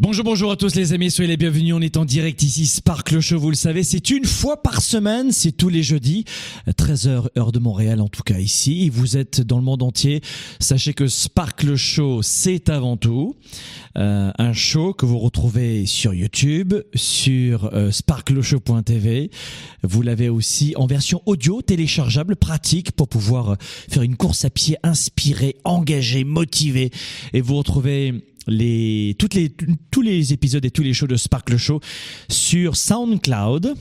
[0.00, 1.72] Bonjour, bonjour à tous les amis, soyez les bienvenus.
[1.72, 5.30] On est en direct ici, Sparkle Show, vous le savez, c'est une fois par semaine,
[5.30, 6.24] c'est tous les jeudis,
[6.66, 8.90] 13h heure de Montréal en tout cas ici.
[8.90, 10.20] Vous êtes dans le monde entier,
[10.58, 13.36] sachez que Sparkle Show, c'est avant tout
[13.96, 19.30] euh, un show que vous retrouvez sur YouTube, sur euh, sparkleshow.tv.
[19.84, 24.76] Vous l'avez aussi en version audio, téléchargeable, pratique pour pouvoir faire une course à pied
[24.82, 26.90] inspirée, engagée, motivée.
[27.32, 29.52] Et vous retrouvez les, toutes les,
[29.90, 31.80] tous les épisodes et tous les shows de Sparkle Show
[32.28, 33.74] sur SoundCloud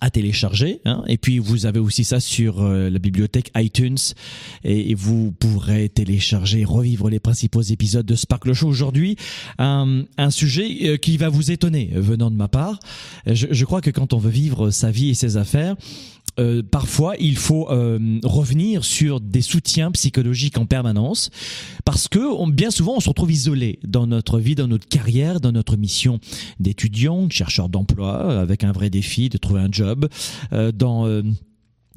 [0.00, 0.80] à télécharger.
[0.84, 1.02] Hein.
[1.08, 3.98] Et puis vous avez aussi ça sur euh, la bibliothèque iTunes
[4.64, 8.68] et, et, vous pourrez télécharger revivre les principaux épisodes de Sparkle Show.
[8.68, 9.16] Aujourd'hui,
[9.58, 12.78] un, un sujet euh, qui va vous étonner venant de ma part.
[13.26, 15.74] Je, je crois que quand on veut vivre sa vie et ses affaires,
[16.38, 21.30] euh, parfois il faut euh, revenir sur des soutiens psychologiques en permanence
[21.84, 25.40] parce que on, bien souvent on se retrouve isolé dans notre vie, dans notre carrière,
[25.40, 26.20] dans notre mission
[26.60, 30.08] d'étudiant, de chercheur d'emploi, avec un vrai défi de trouver un job,
[30.52, 31.06] euh, dans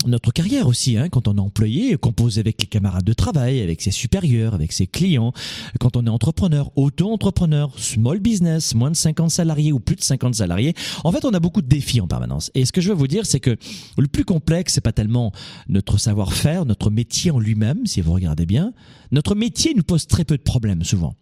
[0.07, 3.81] notre carrière aussi, hein, quand on est employé, compose avec les camarades de travail, avec
[3.81, 5.33] ses supérieurs, avec ses clients,
[5.79, 10.35] quand on est entrepreneur, auto-entrepreneur, small business, moins de 50 salariés ou plus de 50
[10.35, 10.73] salariés,
[11.03, 12.51] en fait, on a beaucoup de défis en permanence.
[12.55, 13.57] Et ce que je veux vous dire, c'est que
[13.97, 15.31] le plus complexe, c'est pas tellement
[15.67, 18.73] notre savoir-faire, notre métier en lui-même, si vous regardez bien.
[19.11, 21.15] Notre métier nous pose très peu de problèmes, souvent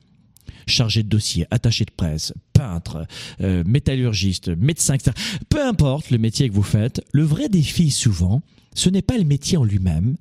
[0.67, 3.05] chargé de dossier, attaché de presse, peintre,
[3.41, 5.11] euh, métallurgiste, médecin, etc.
[5.49, 8.41] Peu importe le métier que vous faites, le vrai défi souvent,
[8.75, 10.15] ce n'est pas le métier en lui-même,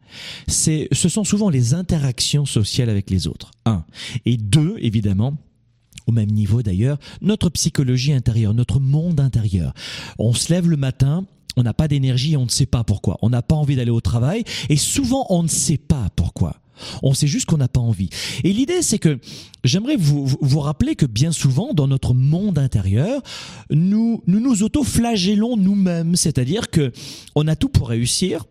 [0.47, 3.51] c'est, ce sont souvent les interactions sociales avec les autres.
[3.67, 3.85] Un.
[4.25, 5.37] Et deux, évidemment,
[6.07, 9.75] au même niveau d'ailleurs, notre psychologie intérieure, notre monde intérieur.
[10.19, 11.27] On se lève le matin,
[11.57, 13.19] on n'a pas d'énergie on ne sait pas pourquoi.
[13.21, 16.57] On n'a pas envie d'aller au travail et souvent on ne sait pas pourquoi.
[17.03, 18.11] On sait juste qu'on n'a pas envie.
[18.45, 19.19] Et l'idée, c'est que
[19.65, 23.23] j'aimerais vous, vous rappeler que bien souvent, dans notre monde intérieur,
[23.71, 26.17] nous nous, nous auto-flagellons nous-mêmes.
[26.17, 26.93] C'est-à-dire que
[27.35, 28.45] on a tout pour réussir.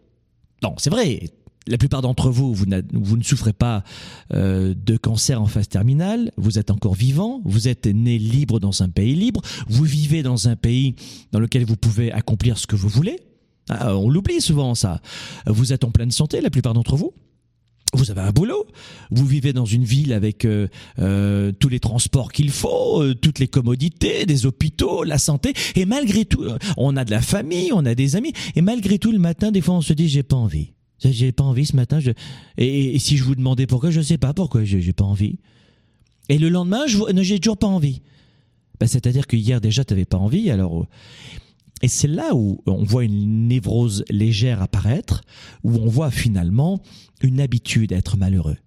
[0.63, 1.29] Non, c'est vrai.
[1.67, 3.83] La plupart d'entre vous, vous, vous, ne souffrez pas
[4.33, 8.83] euh, de cancer en phase terminale, vous êtes encore vivant, vous êtes né libre dans
[8.83, 10.95] un pays libre, vous vivez dans un pays
[11.33, 13.19] dans lequel vous pouvez accomplir ce que vous voulez.
[13.69, 15.01] Ah, on l'oublie souvent ça.
[15.45, 17.13] Vous êtes en pleine santé, la plupart d'entre vous
[17.93, 18.65] vous avez un boulot,
[19.11, 20.67] vous vivez dans une ville avec euh,
[20.99, 25.85] euh, tous les transports qu'il faut, euh, toutes les commodités, des hôpitaux, la santé, et
[25.85, 29.11] malgré tout, euh, on a de la famille, on a des amis, et malgré tout,
[29.11, 30.73] le matin, des fois, on se dit j'ai pas envie,
[31.03, 31.99] j'ai pas envie ce matin.
[31.99, 32.11] Je...
[32.57, 35.39] Et, si je vous demandais pourquoi, je sais pas pourquoi j'ai pas envie.
[36.29, 38.01] Et le lendemain, je j'ai toujours pas envie.
[38.79, 40.85] Ben, C'est-à-dire que hier déjà, tu n'avais pas envie, alors.
[41.81, 45.21] Et c'est là où on voit une névrose légère apparaître,
[45.63, 46.81] où on voit finalement
[47.21, 48.57] une habitude à être malheureux,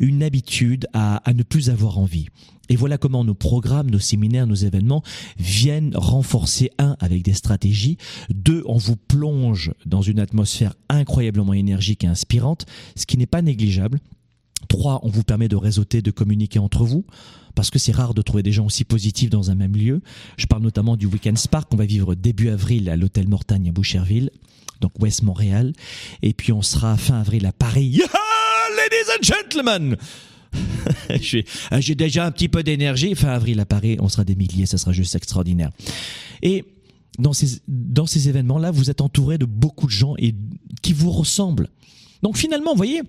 [0.00, 2.26] une habitude à, à, ne plus avoir envie.
[2.70, 5.02] Et voilà comment nos programmes, nos séminaires, nos événements
[5.38, 7.98] viennent renforcer, un, avec des stratégies,
[8.30, 12.64] deux, on vous plonge dans une atmosphère incroyablement énergique et inspirante,
[12.96, 14.00] ce qui n'est pas négligeable.
[14.74, 17.04] On vous permet de réseauter, de communiquer entre vous
[17.54, 20.02] parce que c'est rare de trouver des gens aussi positifs dans un même lieu.
[20.36, 23.72] Je parle notamment du Weekend Spark qu'on va vivre début avril à l'hôtel Mortagne à
[23.72, 24.30] Boucherville,
[24.80, 25.72] donc Ouest Montréal,
[26.22, 28.00] et puis on sera fin avril à Paris.
[28.76, 29.96] Ladies and gentlemen,
[31.80, 33.14] j'ai déjà un petit peu d'énergie.
[33.14, 35.70] Fin avril à Paris, on sera des milliers, ça sera juste extraordinaire.
[36.42, 36.64] Et
[37.20, 40.34] dans ces, dans ces événements-là, vous êtes entouré de beaucoup de gens et
[40.82, 41.68] qui vous ressemblent.
[42.22, 43.02] Donc finalement, vous voyez,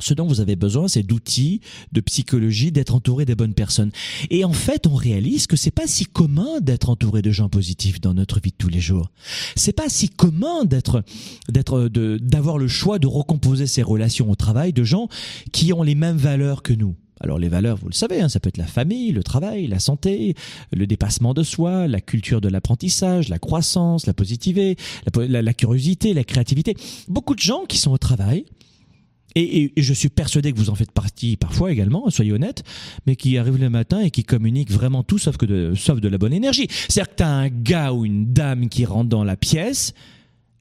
[0.00, 1.60] ce dont vous avez besoin, c'est d'outils,
[1.92, 3.90] de psychologie, d'être entouré des bonnes personnes.
[4.30, 8.00] Et en fait, on réalise que c'est pas si commun d'être entouré de gens positifs
[8.00, 9.10] dans notre vie de tous les jours.
[9.56, 11.02] C'est pas si commun d'être,
[11.48, 15.08] d'être, d'avoir le choix de recomposer ses relations au travail de gens
[15.52, 16.96] qui ont les mêmes valeurs que nous.
[17.20, 19.78] Alors les valeurs, vous le savez, hein, ça peut être la famille, le travail, la
[19.78, 20.34] santé,
[20.72, 24.76] le dépassement de soi, la culture de l'apprentissage, la croissance, la positivité,
[25.14, 26.74] la, curiosité, la créativité.
[27.08, 28.46] Beaucoup de gens qui sont au travail,
[29.36, 32.62] et, je suis persuadé que vous en faites partie parfois également, soyez honnête,
[33.06, 36.08] mais qui arrivent le matin et qui communiquent vraiment tout sauf, que de, sauf de
[36.08, 36.66] la bonne énergie.
[36.70, 39.94] C'est-à-dire que tu as un gars ou une dame qui rentre dans la pièce,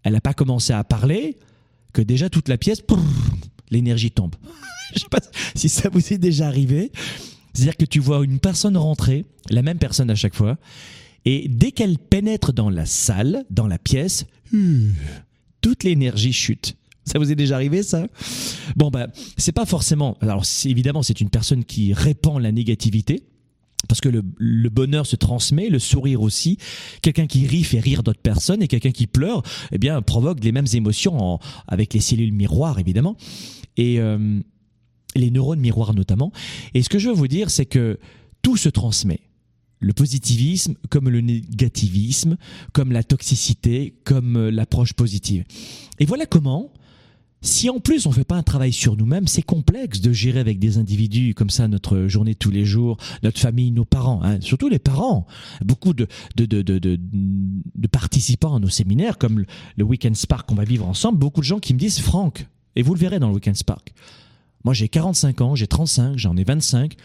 [0.04, 1.38] elle n'a pas commencé à parler,
[1.94, 2.83] que déjà toute la pièce,
[3.71, 4.36] l'énergie tombe.
[4.95, 5.19] je sais pas
[5.56, 6.92] si ça vous est déjà arrivé.
[7.54, 10.57] C'est-à-dire que tu vois une personne rentrer, la même personne à chaque fois,
[11.25, 14.25] et dès qu'elle pénètre dans la salle, dans la pièce,
[15.62, 16.75] toute l'énergie chute.
[17.11, 18.06] Ça vous est déjà arrivé ça?
[18.75, 19.07] Bon bah
[19.38, 20.17] c'est pas forcément.
[20.21, 23.23] Alors évidemment c'est une personne qui répand la négativité.
[23.88, 26.57] Parce que le, bonheur se transmet, le sourire aussi.
[27.01, 29.41] Quelqu'un qui rit fait rire d'autres personnes et quelqu'un qui pleure,
[29.71, 33.15] eh bien, provoque les mêmes émotions avec les cellules miroirs, évidemment.
[33.77, 34.41] Et, euh,
[35.15, 36.31] les neurones miroirs notamment.
[36.73, 38.00] Et ce que je veux vous dire, c'est que
[38.41, 39.21] tout se transmet.
[39.79, 42.38] Le positivisme, comme le négativisme,
[42.73, 45.45] comme la toxicité, comme euh, l'approche positive.
[46.00, 46.73] Et voilà comment,
[47.41, 50.39] si en plus on ne fait pas un travail sur nous-mêmes, c'est complexe de gérer
[50.39, 54.41] avec des individus comme ça notre journée tous les jours, notre famille, nos parents, hein,
[54.41, 55.25] surtout les parents.
[55.63, 59.45] Beaucoup de, de, participants à nos séminaires, comme
[59.77, 62.81] le Weekend Spark qu'on va vivre ensemble, beaucoup de gens qui me disent, Franck, et
[62.81, 63.94] vous le verrez dans le Weekend Spark,
[64.63, 66.95] moi, j'ai 45 ans, j'ai 35, j'en ai 25.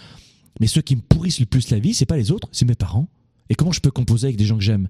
[0.60, 2.74] Mais ceux qui me pourrissent le plus la vie, c'est pas les autres, c'est mes
[2.74, 3.08] parents.
[3.48, 4.88] Et comment je peux composer avec des gens que j'aime?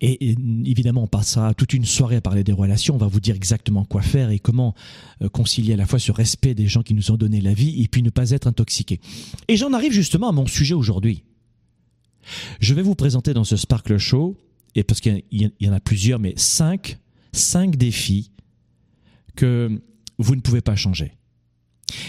[0.00, 2.94] Et, évidemment, on passera toute une soirée à parler des relations.
[2.94, 4.74] On va vous dire exactement quoi faire et comment
[5.22, 7.82] euh, concilier à la fois ce respect des gens qui nous ont donné la vie
[7.82, 9.00] et puis ne pas être intoxiqué.
[9.48, 11.24] Et j'en arrive justement à mon sujet aujourd'hui.
[12.60, 14.36] Je vais vous présenter dans ce Sparkle Show,
[14.74, 16.98] et parce qu'il y en a plusieurs, mais cinq,
[17.32, 18.32] cinq défis
[19.36, 19.80] que
[20.18, 21.12] vous ne pouvez pas changer.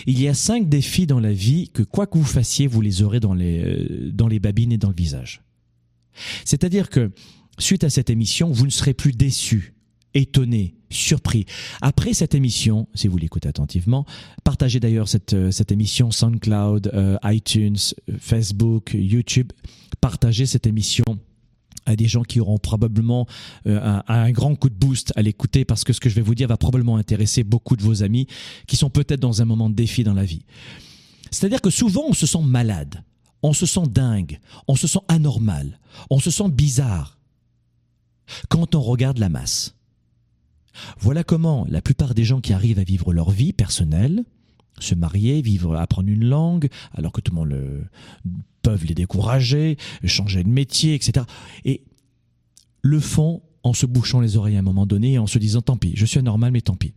[0.07, 3.03] Il y a cinq défis dans la vie que quoi que vous fassiez, vous les
[3.03, 5.41] aurez dans les, euh, dans les babines et dans le visage.
[6.45, 7.11] C'est-à-dire que,
[7.59, 9.73] suite à cette émission, vous ne serez plus déçu,
[10.13, 11.45] étonné, surpris.
[11.81, 14.05] Après cette émission, si vous l'écoutez attentivement,
[14.43, 17.77] partagez d'ailleurs cette, euh, cette émission SoundCloud, euh, iTunes,
[18.19, 19.51] Facebook, YouTube.
[20.01, 21.03] Partagez cette émission
[21.85, 23.27] à des gens qui auront probablement
[23.65, 26.35] euh, un, grand coup de boost à l'écouter parce que ce que je vais vous
[26.35, 28.27] dire va probablement intéresser beaucoup de vos amis
[28.67, 30.43] qui sont peut-être dans un moment de défi dans la vie.
[31.31, 33.03] C'est-à-dire que souvent on se sent malade,
[33.41, 37.16] on se sent dingue, on se sent anormal, on se sent bizarre
[38.49, 39.75] quand on regarde la masse.
[40.99, 44.23] Voilà comment la plupart des gens qui arrivent à vivre leur vie personnelle,
[44.79, 47.89] se marier, vivre, apprendre une langue, alors que tout le monde
[48.61, 51.25] peuvent les décourager, changer de métier, etc.
[51.65, 51.83] Et
[52.81, 55.61] le font en se bouchant les oreilles à un moment donné et en se disant
[55.61, 56.93] tant pis, je suis anormal, mais tant pis.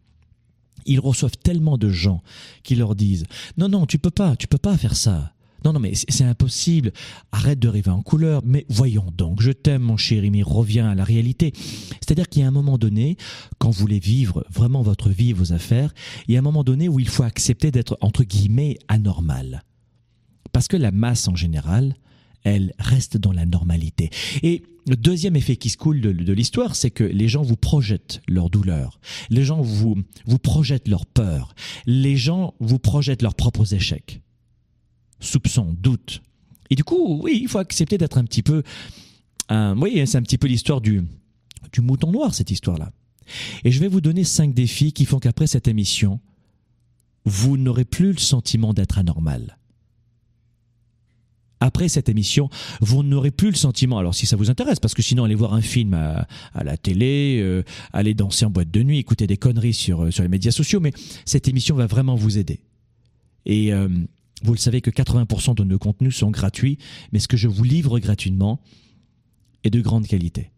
[0.86, 2.22] Ils reçoivent tellement de gens
[2.62, 3.24] qui leur disent
[3.56, 5.32] non, non, tu peux pas, tu peux pas faire ça.
[5.64, 6.92] Non, non, mais c'est impossible.
[7.32, 8.42] Arrête de rêver en couleur.
[8.44, 11.52] Mais voyons donc, je t'aime, mon chéri, mais reviens à la réalité.
[12.00, 13.16] C'est-à-dire qu'il y a un moment donné,
[13.58, 15.92] quand vous voulez vivre vraiment votre vie, vos affaires,
[16.28, 19.64] il y a un moment donné où il faut accepter d'être, entre guillemets, anormal.
[20.52, 21.94] Parce que la masse en général,
[22.42, 24.10] elle reste dans la normalité.
[24.42, 28.22] Et le deuxième effet qui se coule de, l'histoire, c'est que les gens vous projettent
[28.28, 31.54] leur douleur, les gens vous, vous projettent leur peur,
[31.86, 34.20] les gens vous projettent leurs propres échecs,
[35.20, 36.22] soupçons, doutes.
[36.70, 38.62] Et du coup, oui, il faut accepter d'être un petit peu...
[39.50, 41.02] oui, c'est un petit peu l'histoire du,
[41.78, 42.92] mouton noir, cette histoire-là.
[43.64, 46.20] Et je vais vous donner cinq défis qui font qu'après cette émission,
[47.24, 49.56] vous n'aurez plus le sentiment d'être anormal
[51.60, 52.48] après cette émission,
[52.80, 55.54] vous n'aurez plus le sentiment, alors si ça vous intéresse, parce que sinon allez voir
[55.54, 56.26] un film à,
[56.64, 57.62] la télé, euh,
[57.92, 60.92] aller danser en boîte de nuit, écouter des conneries sur, euh, les médias sociaux, mais
[61.26, 62.60] cette émission va vraiment vous aider.
[63.44, 63.88] Et euh,
[64.42, 66.78] vous le savez que 80% de nos contenus sont gratuits,
[67.12, 68.60] mais ce que je vous livre gratuitement
[69.64, 70.50] est de grande qualité.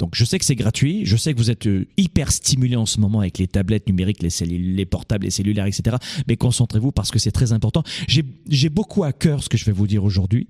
[0.00, 2.86] Donc je sais que c'est gratuit, je sais que vous êtes euh, hyper stimulé en
[2.86, 5.98] ce moment avec les tablettes numériques, les, les portables, les cellulaires, etc.
[6.26, 7.82] Mais concentrez-vous parce que c'est très important.
[8.08, 10.48] J'ai beaucoup à cœur ce que je vais vous dire aujourd'hui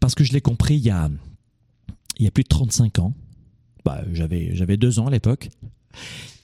[0.00, 1.10] parce que je l'ai compris il y a,
[2.32, 3.14] plus de 35 ans.
[3.84, 5.50] Bah, j'avais deux ans à l'époque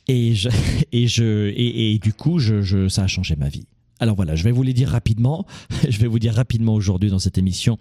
[0.09, 0.35] et
[2.03, 2.41] du coup
[2.89, 3.67] ça a changé ma vie.
[4.01, 5.47] Alors voilà, je vais vous les dire rapidement.
[5.89, 7.79] Je vais vous dire rapidement aujourd'hui dans cette émission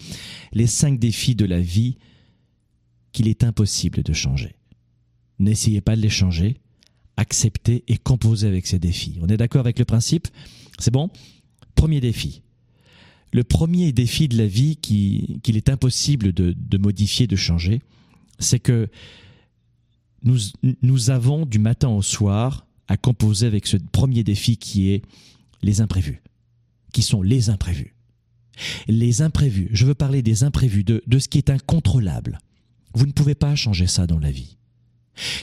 [0.51, 1.97] les cinq défis de la vie
[3.13, 4.55] qu'il est impossible de changer.
[5.39, 6.57] N'essayez pas de les changer,
[7.15, 9.17] acceptez et composez avec ces défis.
[9.21, 10.27] On est d'accord avec le principe?
[10.77, 11.09] C'est bon?
[11.75, 12.41] Premier défi.
[13.31, 17.81] Le premier défi de la vie qu'il est impossible de, de, modifier, de changer,
[18.39, 18.89] c'est que
[20.23, 20.37] nous,
[20.81, 25.03] nous avons du matin au soir à composer avec ce premier défi qui est
[25.61, 26.21] les imprévus.
[26.91, 27.95] qui sont les imprévus.
[28.87, 32.39] Les imprévus, je veux parler des imprévus, de, de ce qui est incontrôlable.
[32.95, 34.57] Vous ne pouvez pas changer ça dans la vie.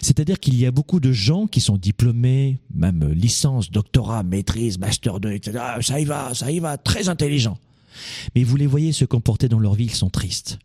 [0.02, 5.20] C'est-à-dire qu'il y a beaucoup de gens qui sont diplômés, même licence, doctorat, maîtrise, master
[5.20, 5.58] 2, etc.
[5.82, 7.58] Ça y va, ça y va, très intelligents.
[8.34, 10.58] Mais vous les voyez se comporter dans leur vie, ils sont tristes.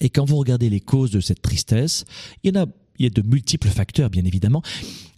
[0.00, 2.04] Et quand vous regardez les causes de cette tristesse,
[2.42, 2.66] il y en a
[3.00, 4.62] il y a de multiples facteurs, bien évidemment,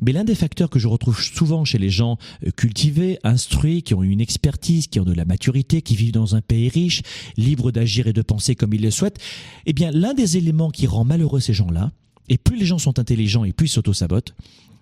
[0.01, 3.93] mais l'un des facteurs que je retrouve souvent chez les gens euh, cultivés, instruits, qui
[3.95, 7.03] ont une expertise, qui ont de la maturité, qui vivent dans un pays riche,
[7.37, 9.19] libres d'agir et de penser comme ils le souhaitent,
[9.67, 11.93] eh bien, l'un des éléments qui rend malheureux ces gens-là,
[12.29, 14.35] et plus les gens sont intelligents et plus ils s'auto-sabotent,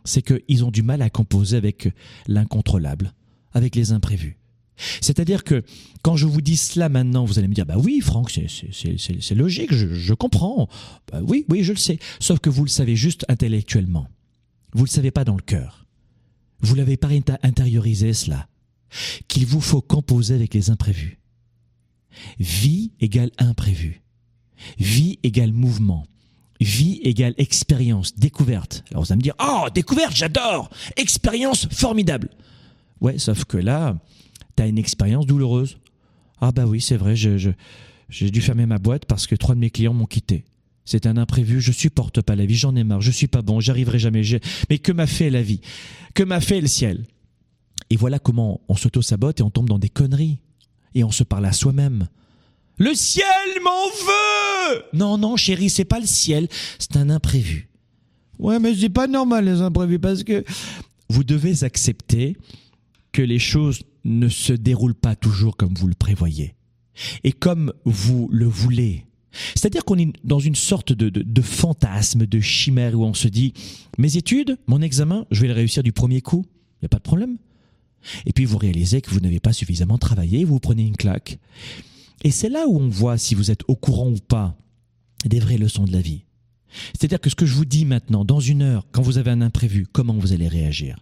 [0.05, 1.89] c'est qu'ils ont du mal à composer avec
[2.27, 3.15] l'incontrôlable,
[3.55, 4.40] avec les imprévus.
[5.01, 5.63] C'est-à-dire que
[6.03, 9.73] quand je vous dis cela maintenant, vous allez me dire, bah oui, Franck, c'est logique,
[9.75, 10.69] je, comprends.
[11.11, 11.99] Bah oui, oui, je le sais.
[12.19, 14.09] Sauf que vous le savez juste intellectuellement.
[14.73, 15.87] Vous le savez pas dans le cœur.
[16.61, 17.09] Vous l'avez pas
[17.43, 18.47] intériorisé cela.
[19.29, 21.19] Qu'il vous faut composer avec les imprévus.
[22.39, 24.03] Vie égale imprévu.
[24.79, 26.07] Vie égale mouvement.
[26.61, 28.85] Vie égale expérience, découverte.
[28.91, 32.29] Alors vous allez me dire, oh, découverte, j'adore Expérience formidable
[33.01, 33.97] Ouais, sauf que là,
[34.57, 35.79] T'as une expérience douloureuse
[36.41, 39.71] Ah bah oui, c'est vrai, j'ai dû fermer ma boîte parce que trois de mes
[39.71, 40.45] clients m'ont quitté.
[40.85, 43.61] C'est un imprévu, je supporte pas la vie, j'en ai marre, je suis pas bon,
[43.61, 44.23] j'arriverai jamais.
[44.69, 45.61] Mais que m'a fait la vie?
[46.15, 47.07] Que m'a fait le ciel?
[47.91, 50.39] Et voilà comment on s'auto-sabote et on tombe dans des conneries.
[50.95, 52.09] Et on se parle à soi-même.
[52.79, 53.25] Le ciel
[53.63, 57.69] m'en veut Non, non, chérie, c'est pas le ciel, c'est un imprévu.
[58.39, 60.45] Ouais, mais c'est pas normal les imprévus parce que
[61.09, 62.37] vous devez accepter
[63.13, 66.55] que les choses ne se déroulent pas toujours comme vous le prévoyez
[67.25, 69.07] et comme vous le voulez.
[69.55, 73.53] C'est-à-dire qu'on est dans une sorte de, de, fantasme, de chimère où on se dit
[73.97, 76.99] mes études, mon examen, je vais le réussir du premier coup, il n'y a pas
[76.99, 77.37] de problème.
[78.27, 81.39] Et puis vous réalisez que vous n'avez pas suffisamment travaillé, vous prenez une claque.
[82.25, 84.57] Et c'est là où on voit si vous êtes au courant ou pas
[85.25, 86.25] des vraies leçons de la vie.
[86.93, 89.41] C'est-à-dire que ce que je vous dis maintenant, dans une heure, quand vous avez un
[89.41, 90.99] imprévu, comment vous allez réagir?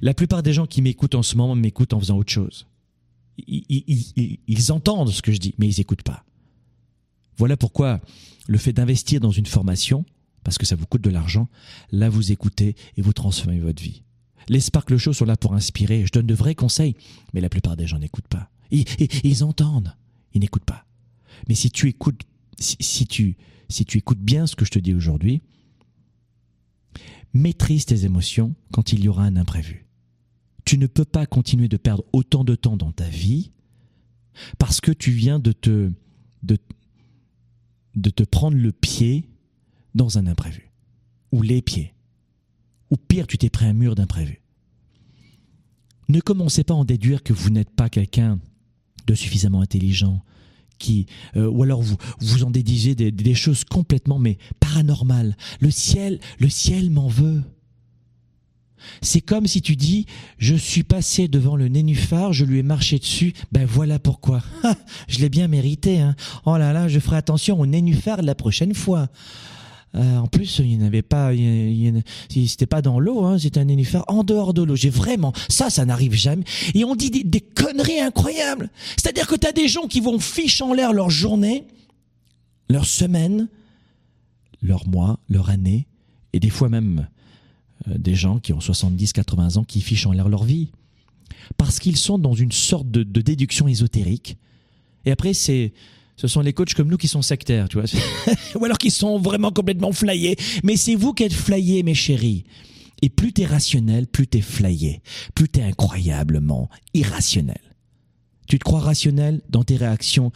[0.00, 2.66] La plupart des gens qui m'écoutent en ce moment m'écoutent en faisant autre chose.
[3.38, 6.24] Ils, entendent ce que je dis, mais ils n'écoutent pas.
[7.36, 8.00] Voilà pourquoi
[8.46, 10.04] le fait d'investir dans une formation,
[10.44, 11.48] parce que ça vous coûte de l'argent,
[11.90, 14.02] là vous écoutez et vous transformez votre vie.
[14.48, 16.04] Les Sparkle Show sont là pour inspirer.
[16.06, 16.96] Je donne de vrais conseils,
[17.32, 18.50] mais la plupart des gens n'écoutent pas.
[18.70, 18.84] Ils,
[19.22, 19.94] ils, entendent,
[20.34, 20.84] ils n'écoutent pas.
[21.48, 22.22] Mais si tu écoutes,
[22.58, 23.36] si, tu,
[23.68, 25.42] si tu écoutes bien ce que je te dis aujourd'hui,
[27.34, 29.86] Maîtrise tes émotions quand il y aura un imprévu.
[30.64, 33.50] Tu ne peux pas continuer de perdre autant de temps dans ta vie
[34.58, 35.90] parce que tu viens de te,
[36.42, 36.56] de,
[38.10, 39.28] te prendre le pied
[39.94, 40.70] dans un imprévu.
[41.32, 41.94] Ou les pieds.
[42.90, 44.42] Ou pire, tu t'es pris un mur d'imprévu.
[46.08, 48.38] Ne commencez pas à en déduire que vous n'êtes pas quelqu'un
[49.06, 50.22] de suffisamment intelligent,
[51.36, 55.36] euh, ou alors vous vous en dédigez des, choses complètement mais paranormales.
[55.60, 57.42] Le ciel, le ciel m'en veut.
[59.00, 60.06] C'est comme si tu dis,
[60.38, 64.42] je suis passé devant le nénuphar, je lui ai marché dessus, ben voilà pourquoi.
[65.08, 66.16] je l'ai bien mérité, hein.
[66.46, 69.08] Oh là là, je ferai attention au nénuphar la prochaine fois.
[69.94, 71.32] Euh, en plus, il n'avait pas,
[72.30, 74.76] c'était pas dans l'eau, hein, c'était un nénuphar en dehors de l'eau.
[74.76, 76.44] J'ai vraiment, ça, ça n'arrive jamais.
[76.74, 78.70] Et on dit des, conneries incroyables.
[78.96, 81.64] C'est-à-dire que tu as des gens qui vont ficher en l'air leur journée,
[82.70, 83.48] leur semaine,
[84.62, 85.86] leur mois, leur année,
[86.32, 87.06] et des fois même
[87.88, 90.70] euh, des gens qui ont 70, 80 ans qui fichent en l'air leur vie.
[91.58, 94.38] Parce qu'ils sont dans une sorte de déduction ésotérique.
[95.04, 95.72] Et après, c'est,
[96.22, 97.86] ce sont les coachs comme nous qui sont sectaires, tu vois.
[98.54, 100.36] Ou alors qui sont vraiment complètement flyés.
[100.62, 102.44] Mais c'est vous qui êtes flyés, mes chéris.
[103.02, 105.02] Et plus t'es rationnel, plus t'es flyé.
[105.34, 107.58] Plus t'es incroyablement irrationnel.
[108.46, 110.30] Tu te crois rationnel dans tes réactions.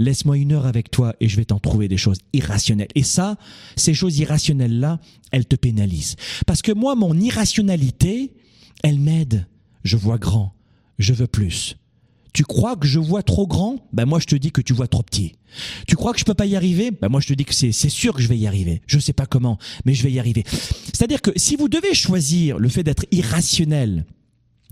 [0.00, 2.88] Laisse-moi une heure avec toi et je vais t'en trouver des choses irrationnelles.
[2.96, 3.36] Et ça,
[3.76, 4.98] ces choses irrationnelles-là,
[5.30, 6.16] elles te pénalisent.
[6.48, 8.32] Parce que moi, mon irrationalité,
[8.82, 9.46] elle m'aide.
[9.84, 10.52] Je vois grand.
[10.98, 11.76] Je veux plus.
[12.38, 13.84] Tu crois que je vois trop grand?
[13.92, 15.34] Ben moi je te dis que tu vois trop petit.
[15.88, 16.92] Tu crois que je peux pas y arriver?
[16.92, 18.80] Ben moi je te dis que c'est sûr que je vais y arriver.
[18.86, 20.44] Je sais pas comment, mais je vais y arriver.
[20.46, 24.04] C'est-à-dire que si vous devez choisir le fait d'être irrationnel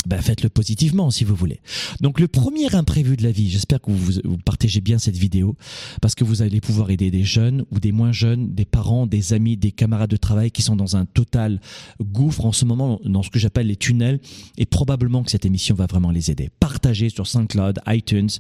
[0.07, 1.61] ben faites-le positivement si vous voulez.
[2.01, 5.57] Donc le premier imprévu de la vie, j'espère que vous, vous, partagez bien cette vidéo,
[6.01, 9.33] parce que vous allez pouvoir aider des jeunes ou des moins jeunes, des parents, des
[9.33, 11.61] amis, des camarades de travail qui sont dans un total
[12.01, 14.21] gouffre en ce moment, dans ce que j'appelle les tunnels,
[14.57, 16.51] et probablement que cette émission va vraiment les aider.
[16.61, 18.31] Partagez sur SoundCloud, iTunes,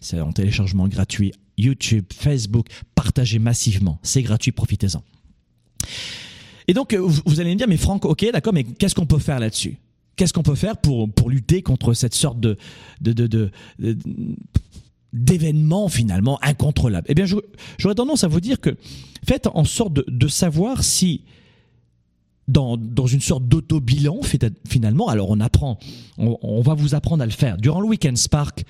[0.00, 5.02] c'est en téléchargement gratuit, YouTube, Facebook, partagez massivement, c'est gratuit, profitez-en.
[6.68, 9.38] Et donc vous allez me dire, mais Franck, ok, d'accord, mais qu'est-ce qu'on peut faire
[9.38, 9.78] là-dessus?
[10.16, 12.56] Qu'est-ce qu'on peut faire pour, lutter contre cette sorte de,
[15.12, 17.24] d'événements finalement incontrôlables Eh bien,
[17.78, 18.76] j'aurais tendance à vous dire que
[19.26, 21.24] faites en sorte de, savoir si
[22.48, 22.76] dans,
[23.06, 24.20] une sorte d'auto-bilan
[24.68, 25.78] finalement, alors on apprend,
[26.18, 27.56] on, on, va vous apprendre à le faire.
[27.56, 28.64] Durant le Weekend Spark,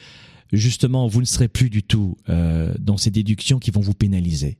[0.52, 4.58] justement, vous ne serez plus du tout euh, dans ces déductions qui vont vous pénaliser.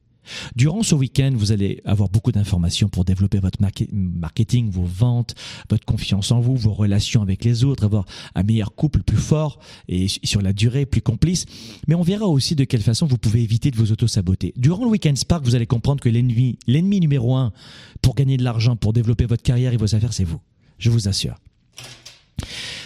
[0.57, 3.59] Durant ce week-end, vous allez avoir beaucoup d'informations pour développer votre
[3.92, 5.35] marketing, vos ventes,
[5.68, 9.59] votre confiance en vous, vos relations avec les autres, avoir un meilleur couple plus fort
[9.88, 11.47] et sur la durée plus complice.
[11.88, 14.53] Mais on verra aussi de quelle façon vous pouvez éviter de vous auto-saboter.
[14.57, 17.53] Durant le Weekend Spark, vous allez comprendre que l'ennemi, l'ennemi numéro un
[18.01, 20.40] pour gagner de l'argent, pour développer votre carrière et vos affaires, c'est vous.
[20.79, 21.37] Je vous assure.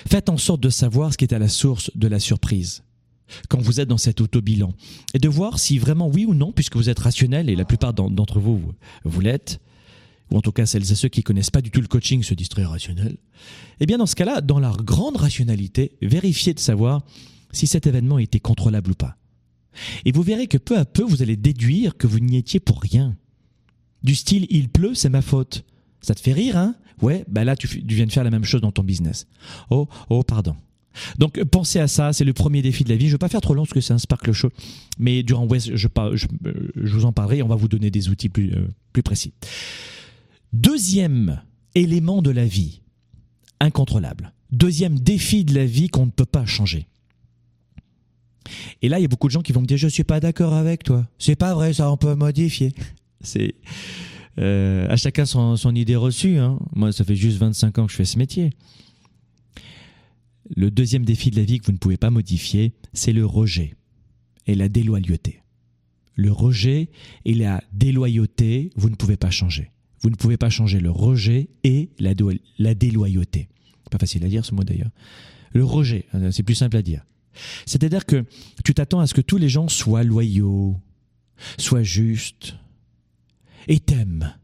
[0.08, 2.82] Faites en sorte de savoir ce qui est à la source de la surprise
[3.48, 4.72] quand vous êtes dans cet auto-bilan
[5.14, 7.92] et de voir si vraiment oui ou non, puisque vous êtes rationnel et la plupart
[7.92, 8.72] d'entre vous,
[9.04, 9.60] vous l'êtes,
[10.30, 12.34] ou en tout cas celles et ceux qui connaissent pas du tout le coaching se
[12.34, 13.16] disent très rationnel,
[13.80, 17.02] eh bien dans ce cas-là, dans la grande rationalité, vérifiez de savoir
[17.52, 19.16] si cet événement était contrôlable ou pas.
[20.04, 22.80] Et vous verrez que peu à peu, vous allez déduire que vous n'y étiez pour
[22.80, 23.16] rien.
[24.02, 25.64] Du style, il pleut, c'est ma faute.
[26.00, 26.74] Ça te fait rire, hein?
[27.02, 29.26] Ouais, bah là, tu, tu viens de faire la même chose dans ton business.
[29.70, 30.56] Oh, oh, pardon.
[31.18, 33.06] Donc pensez à ça, c'est le premier défi de la vie.
[33.06, 34.50] Je ne vais pas faire trop long parce que c'est un Sparkle Show,
[34.98, 36.26] mais durant West, je, je,
[36.74, 39.32] je, vous en parlerai on va vous donner des outils plus, euh, plus précis.
[40.52, 41.42] Deuxième
[41.74, 42.80] élément de la vie,
[43.60, 44.32] incontrôlable.
[44.50, 46.86] Deuxième défi de la vie qu'on ne peut pas changer.
[48.82, 50.04] Et là, il y a beaucoup de gens qui vont me dire, je ne suis
[50.04, 51.06] pas d'accord avec toi.
[51.18, 52.72] C'est pas vrai, ça, on peut modifier.
[53.20, 53.54] C'est
[54.38, 56.38] euh, à chacun son, son idée reçue.
[56.38, 56.58] Hein.
[56.74, 58.50] Moi, ça fait juste 25 ans que je fais ce métier.
[60.54, 63.74] Le deuxième défi de la vie que vous ne pouvez pas modifier, c'est le rejet
[64.46, 65.40] et la déloyauté.
[66.14, 66.88] Le rejet
[67.24, 69.70] et la déloyauté, vous ne pouvez pas changer.
[70.00, 72.14] Vous ne pouvez pas changer le rejet et la,
[72.74, 73.48] déloyauté.
[73.90, 74.90] Pas facile à dire ce mot d'ailleurs.
[75.52, 77.04] Le rejet, euh, c'est plus simple à dire.
[77.66, 78.24] C'est-à-dire que
[78.64, 80.76] tu t'attends à ce que tous les gens soient loyaux,
[81.58, 82.56] soient justes
[83.68, 84.34] et t'aiment.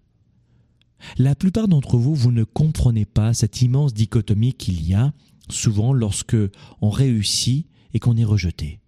[1.19, 5.13] La plupart d'entre vous, vous ne comprenez pas cette immense dichotomie qu'il y a
[5.49, 6.37] souvent lorsque
[6.81, 8.81] on réussit et qu'on est rejeté.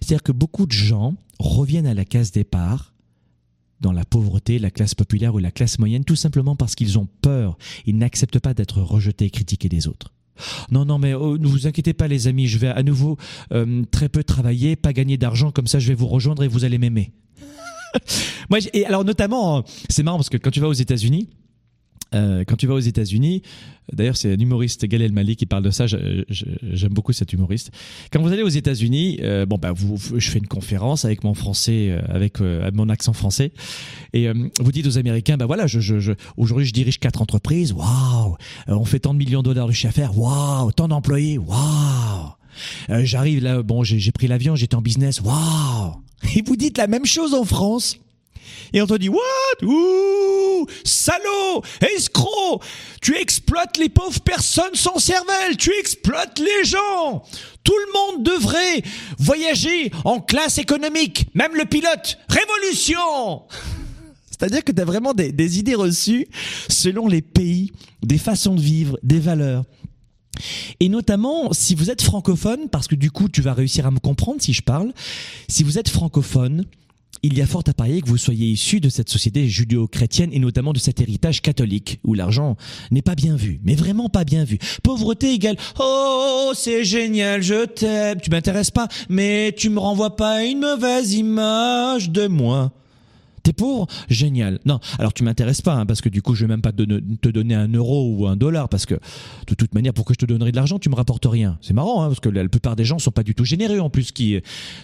[0.00, 2.94] C'est-à-dire que beaucoup de gens reviennent à la case départ
[3.80, 7.08] dans la pauvreté, la classe populaire ou la classe moyenne, tout simplement parce qu'ils ont
[7.20, 7.58] peur.
[7.84, 10.12] Ils n'acceptent pas d'être rejetés et critiqués des autres.
[10.70, 13.16] Non, non, mais oh, ne vous inquiétez pas, les amis, je vais à nouveau
[13.52, 16.64] euh, très peu travailler, pas gagner d'argent, comme ça je vais vous rejoindre et vous
[16.64, 17.12] allez m'aimer.
[18.50, 21.30] Moi, et alors notamment, c'est marrant parce que quand tu vas aux États-Unis,
[22.14, 23.42] euh, quand tu vas aux États-Unis,
[23.92, 25.86] d'ailleurs c'est un humoriste Galel Mali qui parle de ça.
[25.86, 27.70] J'aime beaucoup cet humoriste.
[28.12, 31.88] Quand vous allez aux États-Unis, euh, bon bah je fais une conférence avec mon français,
[31.90, 33.52] euh, avec mon accent français,
[34.12, 34.28] et
[34.60, 37.72] vous dites aux Américains, bah voilà, je, je, aujourd'hui je dirige quatre entreprises.
[37.72, 38.36] Waouh,
[38.68, 40.18] on fait tant de millions de dollars de chiffre d'affaires.
[40.18, 41.38] Waouh, tant d'employés.
[41.38, 42.30] Waouh.
[42.88, 45.20] J'arrive là, bon, j'ai pris l'avion, j'étais en business.
[45.20, 45.96] Waouh.
[46.34, 47.98] Et vous dites la même chose en France.
[48.72, 49.20] Et on te dit, what?
[49.62, 51.62] Ouh, salaud,
[51.96, 52.62] escroc,
[53.00, 57.22] tu exploites les pauvres personnes sans cervelle, tu exploites les gens.
[57.64, 58.82] Tout le monde devrait
[59.18, 62.18] voyager en classe économique, même le pilote.
[62.28, 63.42] Révolution!
[64.30, 66.28] C'est-à-dire que tu as vraiment des, des idées reçues
[66.68, 69.64] selon les pays, des façons de vivre, des valeurs.
[70.80, 73.98] Et notamment, si vous êtes francophone, parce que du coup, tu vas réussir à me
[73.98, 74.92] comprendre si je parle,
[75.48, 76.66] si vous êtes francophone,
[77.22, 80.38] il y a fort à parier que vous soyez issu de cette société judéo-chrétienne et
[80.38, 82.56] notamment de cet héritage catholique où l'argent
[82.90, 84.58] n'est pas bien vu, mais vraiment pas bien vu.
[84.82, 90.44] Pauvreté égale oh c'est génial, je t'aime, tu m'intéresses pas, mais tu me renvoies pas
[90.44, 92.72] une mauvaise image de moi.
[93.46, 94.58] T'es pauvre Génial.
[94.66, 97.28] Non, alors tu m'intéresses pas, hein, parce que du coup, je vais même pas te
[97.28, 98.96] donner un euro ou un dollar, parce que
[99.46, 101.56] de toute manière, pourquoi je te donnerais de l'argent Tu me rapportes rien.
[101.62, 103.88] C'est marrant, hein, parce que la, plupart des gens sont pas du tout généreux en
[103.88, 104.12] plus.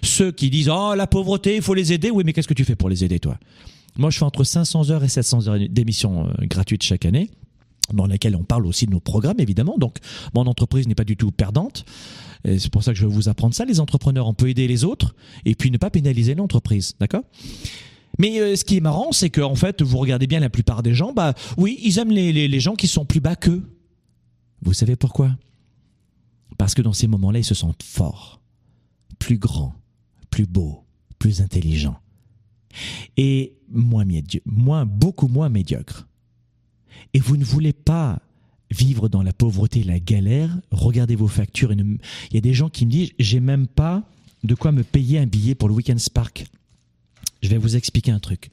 [0.05, 2.13] Ceux qui disent oh la pauvreté, il faut les aider.
[2.13, 3.37] Oui, mais qu'est-ce que tu fais pour les aider, toi?
[3.97, 7.31] Moi, je fais entre 500 heures et 700 heures d'émissions euh, gratuites chaque année
[7.93, 9.77] dans lesquelles on parle aussi de nos programmes, évidemment.
[9.77, 9.97] Donc,
[10.35, 11.85] mon entreprise n'est pas du tout perdante.
[12.45, 13.65] C'est pour ça que je vais vous apprendre ça.
[13.65, 16.95] Les entrepreneurs, on peut aider les autres et puis ne pas pénaliser l'entreprise.
[17.01, 17.23] D'accord?
[18.19, 20.83] Mais euh, ce qui est marrant, c'est que en fait, vous regardez bien la plupart
[20.83, 23.63] des gens, bah oui, ils aiment les, gens qui sont plus bas qu'eux.
[24.63, 25.37] Vous savez pourquoi?
[26.59, 28.41] Parce que dans ces moments-là, ils se sentent forts,
[29.19, 29.75] plus grands,
[30.31, 30.85] plus beaux,
[31.19, 31.99] plus intelligents.
[33.17, 34.05] Et moins,
[34.47, 36.07] moins, beaucoup moins médiocres.
[37.15, 38.21] Et vous ne voulez pas
[38.71, 41.73] vivre dans la pauvreté, la galère, regardez vos factures.
[41.73, 41.99] Il
[42.33, 44.05] y a des gens qui me disent, j'ai même pas
[44.45, 46.47] de quoi me payer un billet pour le Weekend Spark.
[47.43, 48.51] Je vais vous expliquer un truc.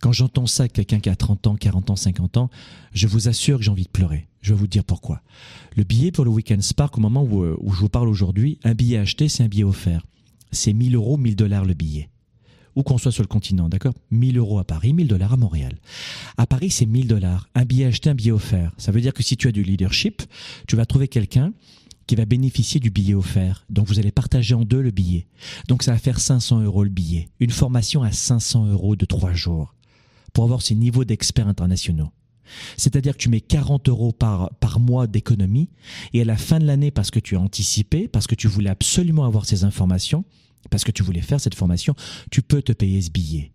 [0.00, 2.50] Quand j'entends ça, quelqu'un qui a 30 ans, 40 ans, 50 ans,
[2.92, 4.26] je vous assure que j'ai envie de pleurer.
[4.40, 5.22] Je vais vous dire pourquoi.
[5.76, 8.74] Le billet pour le Weekend Spark, au moment où, euh, je vous parle aujourd'hui, un
[8.74, 10.04] billet acheté, c'est un billet offert.
[10.50, 12.08] C'est 1000 euros, 1000 dollars le billet.
[12.74, 13.94] Où qu'on soit sur le continent, d'accord?
[14.10, 15.78] 1000 euros à Paris, 1000 dollars à Montréal.
[16.36, 17.48] À Paris, c'est 1000 dollars.
[17.54, 18.72] Un billet acheté, un billet offert.
[18.78, 20.22] Ça veut dire que si tu as du leadership,
[20.66, 21.52] tu vas trouver quelqu'un
[22.06, 23.64] qui va bénéficier du billet offert.
[23.70, 25.26] Donc vous allez partager en deux le billet.
[25.68, 27.28] Donc ça va faire 500 euros le billet.
[27.40, 29.74] Une formation à 500 euros de trois jours
[30.32, 32.10] pour avoir ces niveaux d'experts internationaux.
[32.76, 35.70] C'est-à-dire que tu mets 40 euros par, par mois d'économie
[36.12, 38.70] et à la fin de l'année, parce que tu as anticipé, parce que tu voulais
[38.70, 40.24] absolument avoir ces informations,
[40.70, 41.94] parce que tu voulais faire cette formation,
[42.30, 43.52] tu peux te payer ce billet.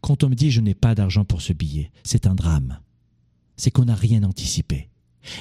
[0.00, 2.78] Quand on me dit je n'ai pas d'argent pour ce billet, c'est un drame.
[3.56, 4.88] C'est qu'on n'a rien anticipé.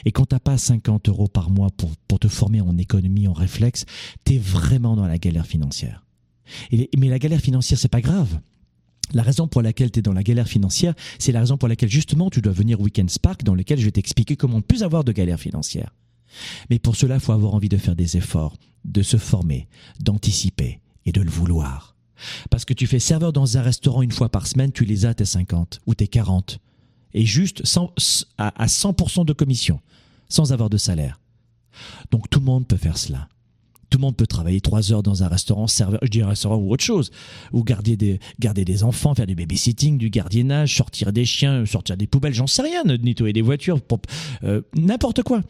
[0.05, 3.33] Et quand t'as pas 50 euros par mois pour, pour te former en économie, en
[3.33, 3.85] réflexe,
[4.23, 6.05] t'es vraiment dans la galère financière.
[6.71, 8.39] mais la galère financière, c'est pas grave.
[9.13, 11.89] La raison pour laquelle tu es dans la galère financière, c'est la raison pour laquelle
[11.89, 15.03] justement tu dois venir Weekend Spark dans lequel je vais t'expliquer comment ne plus avoir
[15.03, 15.93] de galère financière.
[16.69, 19.67] Mais pour cela, il faut avoir envie de faire des efforts, de se former,
[19.99, 21.95] d'anticiper et de le vouloir.
[22.49, 25.13] Parce que tu fais serveur dans un restaurant une fois par semaine, tu les as
[25.13, 26.59] tes 50 ou tes 40
[27.15, 27.63] et juste
[28.37, 29.79] à 100% de commission,
[30.27, 31.19] sans avoir de salaire.
[32.11, 33.29] Donc tout le monde peut faire cela.
[33.89, 36.57] Tout le monde peut travailler trois heures dans un restaurant, serveur, je dis un restaurant
[36.57, 37.11] ou autre chose,
[37.53, 42.33] ou garder des, enfants, faire du babysitting, du gardiennage, sortir des chiens, sortir des poubelles,
[42.33, 43.79] j'en sais rien, nettoyer des voitures,
[44.43, 45.41] euh, n'importe quoi.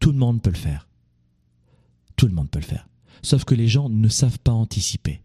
[0.00, 0.88] Tout le monde peut le faire.
[2.16, 2.88] Tout le monde peut le faire.
[3.22, 5.20] Sauf que les gens ne savent pas anticiper.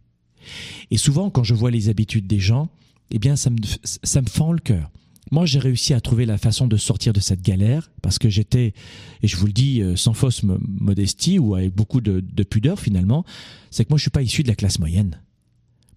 [0.91, 2.69] Et souvent, quand je vois les habitudes des gens,
[3.10, 4.91] eh bien, ça me, ça me fend le cœur.
[5.32, 8.74] Moi, j'ai réussi à trouver la façon de sortir de cette galère parce que j'étais,
[9.22, 13.26] et je vous le dis euh, sans fausse modestie ou avec beaucoup de, pudeur finalement,
[13.70, 15.22] c'est que moi, je suis pas issu de la classe moyenne.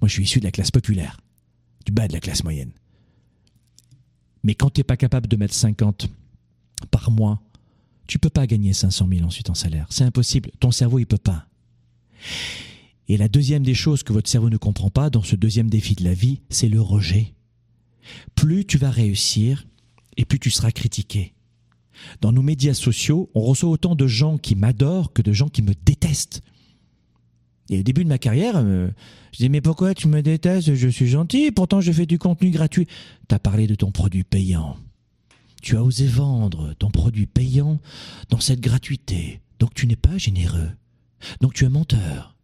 [0.01, 1.21] Moi, je suis issu de la classe populaire,
[1.87, 2.73] du bas de la classe moyenne.
[4.43, 6.09] Mais quand tu n'es pas capable de mettre 50
[6.90, 7.40] par mois,
[8.07, 9.87] tu peux pas gagner 500 000 ensuite en salaire.
[9.90, 10.51] C'est impossible.
[10.59, 11.47] Ton cerveau, il peut pas.
[13.07, 15.95] Et la deuxième des choses que votre cerveau ne comprend pas dans ce deuxième défi
[15.95, 17.35] de la vie, c'est le rejet
[18.34, 19.66] plus tu vas réussir
[20.16, 21.34] et plus tu seras critiqué.
[22.20, 25.62] Dans nos médias sociaux, on reçoit autant de gens qui m'adorent que de gens qui
[25.62, 26.42] me détestent.
[27.68, 28.90] Et au début de ma carrière, euh,
[29.32, 30.74] je dis mais pourquoi tu me détestes?
[30.74, 32.86] Je suis gentil, pourtant je fais du contenu gratuit.
[33.28, 34.76] Tu as parlé de ton produit payant.
[35.62, 37.78] Tu as osé vendre ton produit payant
[38.28, 39.40] dans cette gratuité.
[39.58, 40.70] Donc tu n'es pas généreux.
[41.40, 42.34] Donc tu es menteur.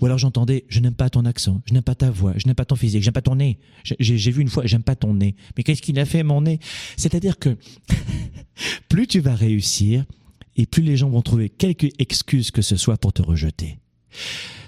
[0.00, 2.54] Ou alors j'entendais, je n'aime pas ton accent, je n'aime pas ta voix, je n'aime
[2.54, 3.58] pas ton physique, j'aime pas ton nez.
[3.98, 5.36] J'ai vu une fois, j'aime pas ton nez.
[5.56, 6.58] Mais qu'est-ce qu'il a fait mon nez?
[6.96, 7.56] C'est-à-dire que
[8.88, 10.04] plus tu vas réussir,
[10.56, 13.78] et plus les gens vont trouver quelque excuse que ce soit pour te rejeter.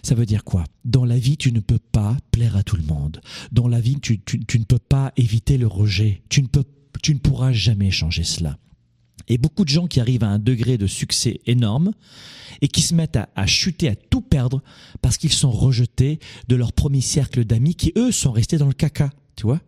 [0.03, 0.65] Ça veut dire quoi?
[0.85, 3.21] Dans la vie, tu ne peux pas plaire à tout le monde.
[3.53, 6.23] Dans la vie, tu, ne peux pas éviter le rejet.
[6.29, 6.65] Tu ne, peux,
[7.03, 8.57] tu ne pourras jamais changer cela.
[9.29, 11.93] Et beaucoup de gens qui arrivent à un degré de succès énorme
[12.61, 14.63] et qui se mettent à, chuter, à tout perdre
[15.03, 18.73] parce qu'ils sont rejetés de leur premier cercle d'amis qui, eux, sont restés dans le
[18.73, 19.61] caca, tu vois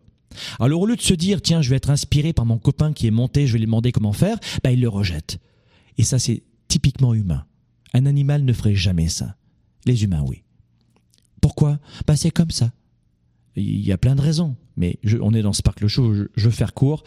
[0.60, 3.06] alors au lieu de se dire tiens je vais être inspiré par mon copain qui
[3.06, 5.38] est monté, je vais lui demander comment faire, bah il le rejette.
[5.98, 7.44] Et ça c'est typiquement humain.
[7.92, 9.36] Un animal ne ferait jamais ça.
[9.84, 10.42] Les humains oui.
[11.42, 11.78] Pourquoi?
[12.06, 12.72] Bah c'est comme ça.
[13.56, 16.54] Il y a plein de raisons, mais on est dans Sparkle Show, je, je veux
[16.54, 17.04] faire court,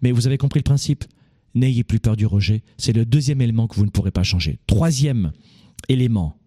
[0.00, 1.04] mais vous avez compris le principe?
[1.54, 2.62] N'ayez plus peur du rejet.
[2.78, 4.58] C'est le deuxième élément que vous ne pourrez pas changer.
[4.66, 5.32] Troisième
[5.88, 6.38] élément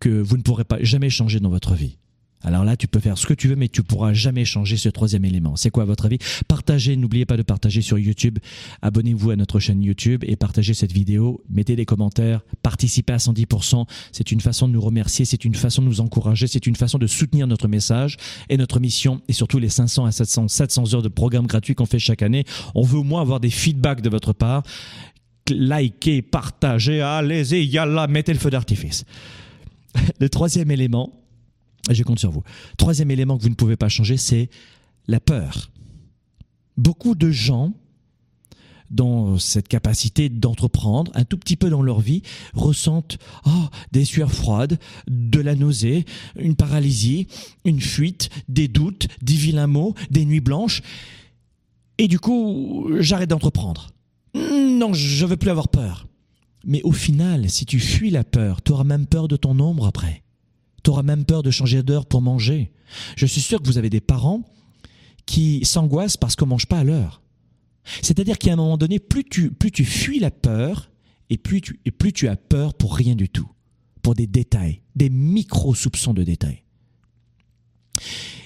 [0.00, 1.98] que vous ne pourrez pas jamais changer dans votre vie.
[2.42, 4.88] Alors là, tu peux faire ce que tu veux, mais tu pourras jamais changer ce
[4.88, 5.56] troisième élément.
[5.56, 6.18] C'est quoi votre avis?
[6.46, 8.38] Partagez, n'oubliez pas de partager sur YouTube.
[8.82, 11.42] Abonnez-vous à notre chaîne YouTube et partagez cette vidéo.
[11.50, 13.86] Mettez des commentaires, participez à 110%.
[14.12, 16.98] C'est une façon de nous remercier, c'est une façon de nous encourager, c'est une façon
[16.98, 18.16] de soutenir notre message
[18.48, 21.86] et notre mission et surtout les 500 à 700, 700 heures de programmes gratuits qu'on
[21.86, 22.44] fait chaque année.
[22.74, 24.62] On veut au moins avoir des feedbacks de votre part.
[25.50, 29.04] Likez, partagez, allez-y, yalla, mettez le feu d'artifice.
[30.20, 31.12] Le troisième élément,
[31.94, 32.42] je compte sur vous.
[32.76, 34.48] Troisième élément que vous ne pouvez pas changer, c'est
[35.06, 35.70] la peur.
[36.76, 37.72] Beaucoup de gens,
[38.90, 42.22] dans cette capacité d'entreprendre, un tout petit peu dans leur vie,
[42.54, 46.04] ressentent oh, des sueurs froides, de la nausée,
[46.38, 47.26] une paralysie,
[47.64, 50.82] une fuite, des doutes, des vilains mots, des nuits blanches.
[51.98, 53.88] Et du coup, j'arrête d'entreprendre.
[54.34, 56.06] Non, je veux plus avoir peur.
[56.64, 59.86] Mais au final, si tu fuis la peur, tu auras même peur de ton ombre
[59.86, 60.22] après.
[60.88, 62.72] Tu auras même peur de changer d'heure pour manger.
[63.14, 64.42] Je suis sûr que vous avez des parents
[65.26, 67.20] qui s'angoissent parce qu'on mange pas à l'heure.
[68.00, 70.90] C'est-à-dire qu'à un moment donné, plus tu, plus tu fuis la peur,
[71.28, 73.50] et plus tu, et plus tu as peur pour rien du tout,
[74.00, 76.62] pour des détails, des micro-soupçons de détails.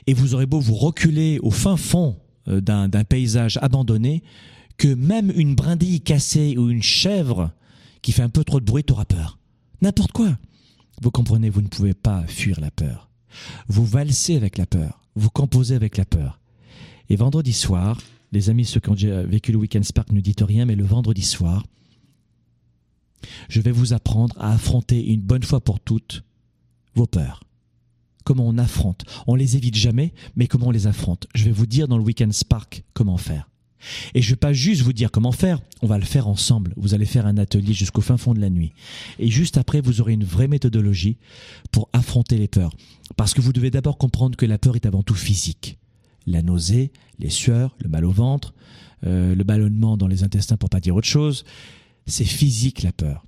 [0.08, 4.24] Et vous aurez beau vous reculer au fin fond euh, d'un paysage abandonné
[4.78, 7.52] que même une brindille cassée ou une chèvre
[8.02, 9.38] qui fait un peu trop de bruit t'aura peur.
[9.80, 10.36] N'importe quoi.
[11.02, 13.10] Vous comprenez, vous ne pouvez pas fuir la peur.
[13.66, 15.00] Vous valsez avec la peur.
[15.16, 16.38] Vous composez avec la peur.
[17.08, 20.64] Et vendredi soir, les amis, ceux qui ont vécu le Weekend Spark ne dites rien,
[20.64, 21.66] mais le vendredi soir,
[23.48, 26.22] je vais vous apprendre à affronter une bonne fois pour toutes
[26.94, 27.42] vos peurs.
[28.24, 29.04] Comment on affronte.
[29.26, 31.26] On les évite jamais, mais comment on les affronte.
[31.34, 33.50] Je vais vous dire dans le Weekend Spark comment faire.
[34.14, 36.72] Et je vais pas juste vous dire comment faire, on va le faire ensemble.
[36.76, 38.72] Vous allez faire un atelier jusqu'au fin fond de la nuit.
[39.18, 41.16] Et juste après, vous aurez une vraie méthodologie
[41.70, 42.74] pour affronter les peurs.
[43.16, 45.78] Parce que vous devez d'abord comprendre que la peur est avant tout physique.
[46.26, 48.54] La nausée, les sueurs, le mal au ventre,
[49.04, 51.44] euh, le ballonnement dans les intestins pour pas dire autre chose,
[52.06, 53.24] c'est physique la peur.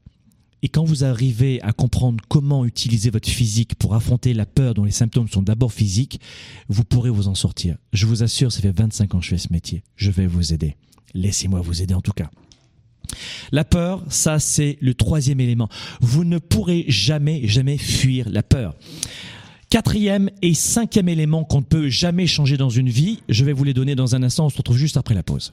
[0.64, 4.85] Et quand vous arrivez à comprendre comment utiliser votre physique pour affronter la peur dont
[4.85, 6.18] les symptômes sont d'abord physiques,
[6.70, 7.77] vous pourrez vous en sortir.
[7.92, 9.83] Je vous assure, ça fait 25 ans que je fais ce métier.
[9.94, 10.79] Je vais vous aider.
[11.12, 12.31] Laissez-moi vous aider en tout cas.
[13.53, 15.68] La peur, ça c'est le troisième élément.
[16.00, 18.74] Vous ne pourrez jamais, jamais fuir la peur.
[19.68, 23.64] Quatrième et cinquième élément qu'on ne peut jamais changer dans une vie, je vais vous
[23.64, 25.53] les donner dans un instant, on se retrouve juste après la pause.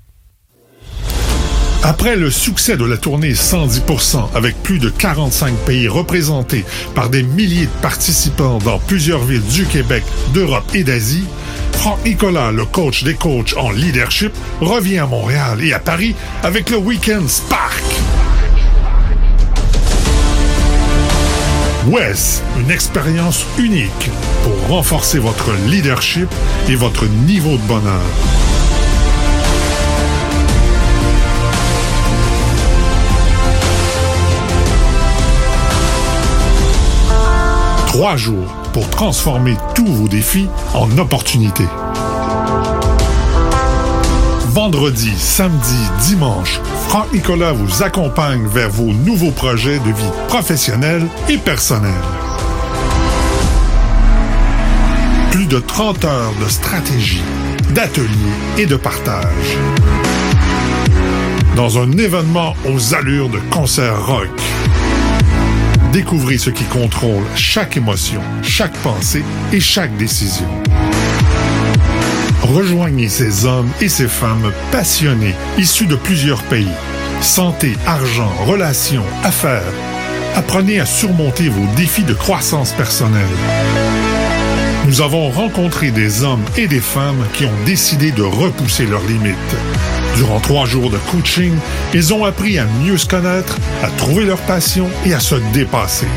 [1.83, 6.63] Après le succès de la tournée 110% avec plus de 45 pays représentés
[6.93, 11.25] par des milliers de participants dans plusieurs villes du Québec, d'Europe et d'Asie,
[11.73, 16.69] Franck Nicolas, le coach des coachs en leadership, revient à Montréal et à Paris avec
[16.69, 17.83] le Weekend Spark.
[21.87, 24.11] WES, une expérience unique
[24.43, 26.27] pour renforcer votre leadership
[26.69, 28.50] et votre niveau de bonheur.
[37.91, 41.67] Trois jours pour transformer tous vos défis en opportunités.
[44.47, 45.75] Vendredi, samedi,
[46.07, 51.91] dimanche, Franck Nicolas vous accompagne vers vos nouveaux projets de vie professionnelle et personnelle.
[55.31, 57.21] Plus de 30 heures de stratégie,
[57.71, 58.07] d'ateliers
[58.57, 59.57] et de partage.
[61.57, 64.29] Dans un événement aux allures de concert rock
[65.91, 70.47] Découvrez ce qui contrôle chaque émotion, chaque pensée et chaque décision.
[72.41, 76.71] Rejoignez ces hommes et ces femmes passionnés, issus de plusieurs pays.
[77.21, 79.73] Santé, argent, relations, affaires.
[80.35, 83.27] Apprenez à surmonter vos défis de croissance personnelle.
[84.87, 89.57] Nous avons rencontré des hommes et des femmes qui ont décidé de repousser leurs limites
[90.15, 91.53] Durant trois jours de coaching,
[91.93, 96.07] ils ont appris à mieux se connaître, à trouver leur passion et à se dépasser.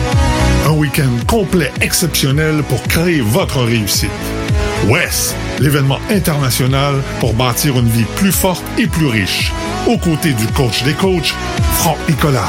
[0.67, 4.11] Un week-end complet exceptionnel pour créer votre réussite.
[4.89, 9.53] WES, l'événement international pour bâtir une vie plus forte et plus riche.
[9.87, 11.35] Aux côtés du coach des coachs,
[11.79, 12.49] Franck Nicolas.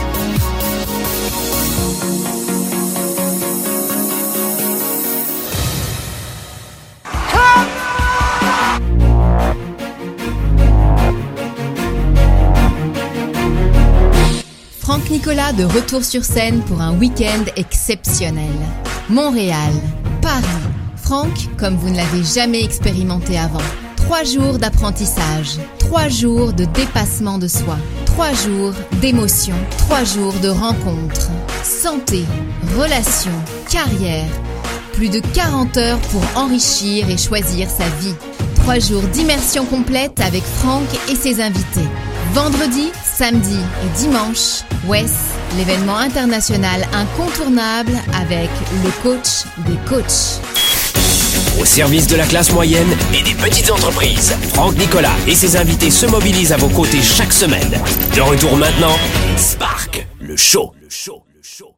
[15.57, 18.53] De retour sur scène pour un week-end exceptionnel.
[19.09, 19.73] Montréal,
[20.21, 20.45] Paris,
[20.95, 23.59] Franck, comme vous ne l'avez jamais expérimenté avant.
[23.97, 30.47] Trois jours d'apprentissage, trois jours de dépassement de soi, trois jours d'émotion, trois jours de
[30.47, 31.29] rencontres.
[31.63, 32.23] Santé,
[32.77, 33.31] relations,
[33.69, 34.29] carrière.
[34.93, 38.15] Plus de 40 heures pour enrichir et choisir sa vie.
[38.55, 41.89] Trois jours d'immersion complète avec Franck et ses invités.
[42.33, 48.49] Vendredi, samedi et dimanche, Wes, l'événement international incontournable avec
[48.83, 50.39] le coach des coachs.
[51.59, 55.91] Au service de la classe moyenne et des petites entreprises, Franck Nicolas et ses invités
[55.91, 57.71] se mobilisent à vos côtés chaque semaine.
[58.15, 58.95] De retour maintenant,
[59.37, 60.73] Spark, le show.
[60.81, 61.23] Le show.
[61.35, 61.75] Le show.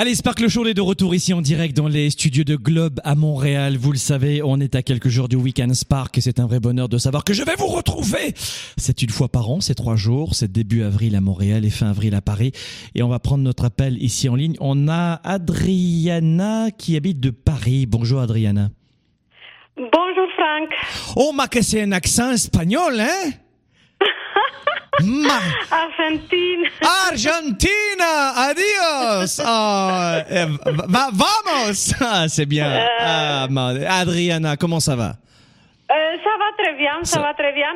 [0.00, 3.14] Allez, Sparkle Show est de retour ici en direct dans les studios de Globe à
[3.14, 3.76] Montréal.
[3.76, 6.58] Vous le savez, on est à quelques jours du week-end Spark et c'est un vrai
[6.58, 8.32] bonheur de savoir que je vais vous retrouver.
[8.78, 11.90] C'est une fois par an, c'est trois jours, c'est début avril à Montréal et fin
[11.90, 12.52] avril à Paris.
[12.94, 14.56] Et on va prendre notre appel ici en ligne.
[14.60, 17.84] On a Adriana qui habite de Paris.
[17.84, 18.70] Bonjour Adriana.
[19.76, 20.70] Bonjour Franck.
[21.16, 23.32] Oh, ma que c'est un accent espagnol, hein?
[25.02, 26.64] Ma- Argentine.
[27.10, 29.40] Argentina, adios.
[29.40, 30.46] Oh, eh,
[30.88, 31.94] va- vamos.
[32.00, 32.86] Ah, c'est bien.
[33.00, 35.14] Ah, ma- Adriana, comment ça va?
[35.90, 37.72] Euh, ça va très bien, ça, Ça- va très bien.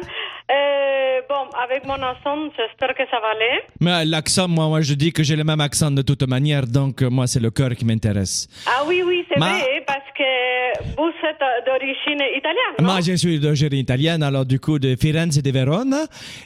[0.50, 3.62] Euh, bon, avec mon accent, j'espère que ça va aller.
[3.80, 7.00] Mais l'accent, moi, moi, je dis que j'ai le même accent de toute manière, donc
[7.02, 8.48] euh, moi, c'est le cœur qui m'intéresse.
[8.66, 12.84] Ah oui, oui, c'est Ma- vrai, parce que vous êtes d'origine italienne, non?
[12.84, 16.02] Moi, je suis d'origine italienne, alors du coup, de Firenze et de Verona.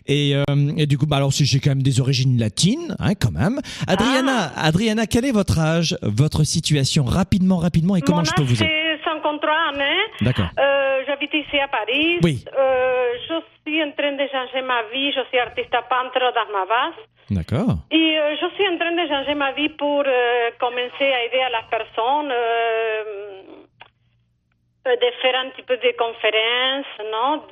[0.07, 0.45] Et, euh,
[0.77, 3.61] et du coup, bah, alors, si j'ai quand même des origines latines, hein, quand même.
[3.89, 7.05] Adriana, Adriana, quel est votre âge, votre situation?
[7.05, 8.71] Rapidement, rapidement, et comment Mon je peux vous aider?
[9.19, 10.03] C'est 53 années.
[10.21, 10.49] D'accord.
[10.59, 12.19] Euh, J'habite ici à Paris.
[12.23, 12.45] Oui.
[12.57, 13.35] Euh, je
[13.67, 15.13] suis en train de changer ma vie.
[15.13, 16.99] Je suis artiste peintre dans ma base.
[17.31, 17.77] D'accord.
[17.91, 20.03] Et euh, je suis en train de changer ma vie pour
[20.59, 22.33] commencer à aider à la personne,
[24.97, 27.43] de faire un petit peu de conférences, non,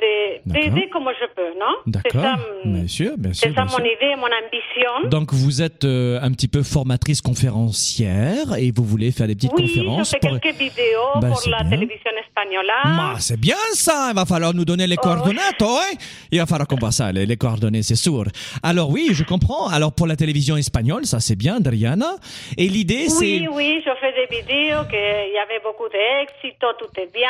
[0.47, 1.75] d'aider comme je peux, non?
[1.87, 2.23] D'accord.
[2.23, 3.49] ça, Bien sûr, bien sûr.
[3.49, 3.87] c'est ça mon sûr.
[3.87, 5.09] idée, mon ambition.
[5.11, 9.53] Donc vous êtes euh, un petit peu formatrice conférencière et vous voulez faire des petites
[9.57, 10.31] oui, je conférences fais pour...
[10.41, 11.71] quelques vidéos Ben, pour la bien.
[11.71, 12.67] télévision espagnole.
[12.85, 15.97] Ah, c'est bien ça, il va falloir nous donner les coordonnées, hein?
[16.31, 18.25] Il va falloir qu'on voit ça, les, les coordonnées, c'est sûr.
[18.63, 19.69] Alors oui, je comprends.
[19.69, 22.17] Alors pour la télévision espagnole, ça c'est bien, Adriana.
[22.57, 23.49] Et l'idée Oui, c'est...
[23.49, 27.26] oui, je fais des vidéos, qu'il y avait beaucoup d'exit, tout est bien.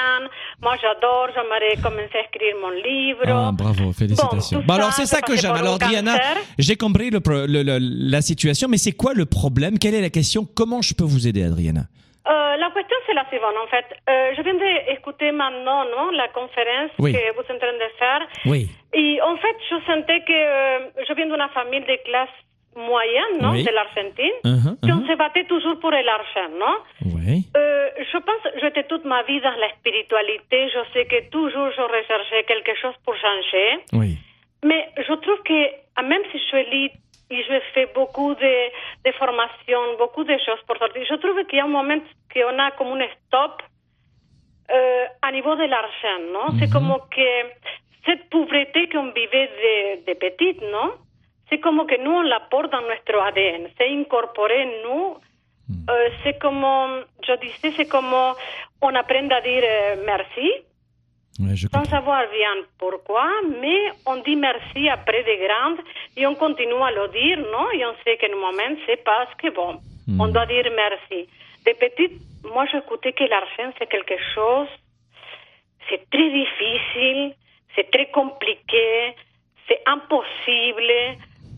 [0.63, 3.23] Moi, j'adore, j'aimerais commencer à écrire mon livre.
[3.27, 4.63] Ah, bravo, félicitations.
[4.67, 5.53] Bon, alors c'est ça que j'aime.
[5.53, 6.03] Alors cancer.
[6.59, 9.79] j'ai compris le, pro- le- le- la situation, mais c'est quoi le problème?
[9.79, 10.47] Quelle est la question?
[10.57, 11.83] Comment je peux vous aider, Adriana?
[12.29, 13.87] Euh, la question, c'est la suivante, en fait.
[14.11, 17.13] Euh, je viens d'écouter maintenant non, la conférence Oui.
[17.13, 18.21] que vous êtes en train de faire.
[18.47, 18.69] Oui.
[18.95, 20.79] Et en fait, je sentais que euh,
[21.09, 22.35] je viens d'une famille de classe
[22.77, 23.65] moyenne, non, Oui.
[23.65, 24.39] de l'Argentine.
[24.45, 25.09] Uh-huh, Et on uh-huh.
[25.11, 26.77] se battait toujours pour l'argent, non?
[27.05, 27.45] Oui.
[27.57, 30.69] Euh, je pense j'étais toute ma vie dans la spiritualité.
[30.69, 33.69] Je sais que toujours je recherchais quelque chose pour changer.
[33.93, 34.19] Oui.
[34.65, 35.61] Mais je trouve que
[35.97, 36.95] ah, même si je libre
[37.31, 38.55] et je fais beaucoup de,
[39.05, 41.99] de formations, beaucoup de choses pour sortir, je trouve qu'il y a un moment
[42.33, 43.63] qu'on a comme un stop
[44.71, 46.59] euh, à niveau de l'argent, non?
[46.59, 47.29] C'est comme que
[48.05, 50.93] cette pauvreté qu'on vivait de, de petite, non?
[51.49, 53.69] C'est comme que on la porte dans notre ADN.
[53.79, 55.17] C'est incorporé en nous.
[55.91, 56.65] Euh, c'est comme,
[57.27, 58.15] je disais, c'est comme
[58.83, 60.51] on apprend à dire euh, merci
[61.39, 61.91] Ouais, je sans comprends.
[61.91, 63.27] savoir bien pourquoi,
[63.61, 65.81] mais on dit merci après de grandes
[66.17, 69.35] et on continue à le dire, non Et on sait qu'en un moment, c'est parce
[69.35, 69.79] que, bon,
[70.19, 71.29] on doit dire merci.
[71.67, 72.23] De petite,
[72.55, 74.69] moi, j'écoutais que l'argent, c'est quelque chose,
[75.91, 77.35] c'est très difficile,
[77.75, 79.15] c'est très compliqué,
[79.69, 80.93] c'est impossible.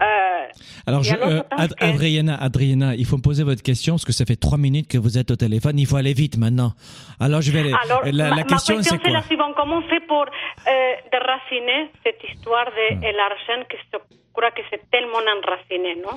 [0.03, 0.47] Euh,
[0.87, 4.25] Alors, je, euh, Ad- Adriana, Adriana, il faut me poser votre question parce que ça
[4.25, 5.79] fait trois minutes que vous êtes au téléphone.
[5.79, 6.73] Il faut aller vite maintenant.
[7.21, 7.75] Alors, je vais aller.
[7.85, 9.55] Alors, la, ma, la question, c'est quoi la suivante.
[9.57, 13.99] Comment on fait pour euh, déraciner cette histoire de l'argent que je
[14.33, 16.17] crois que c'est tellement enraciné, non?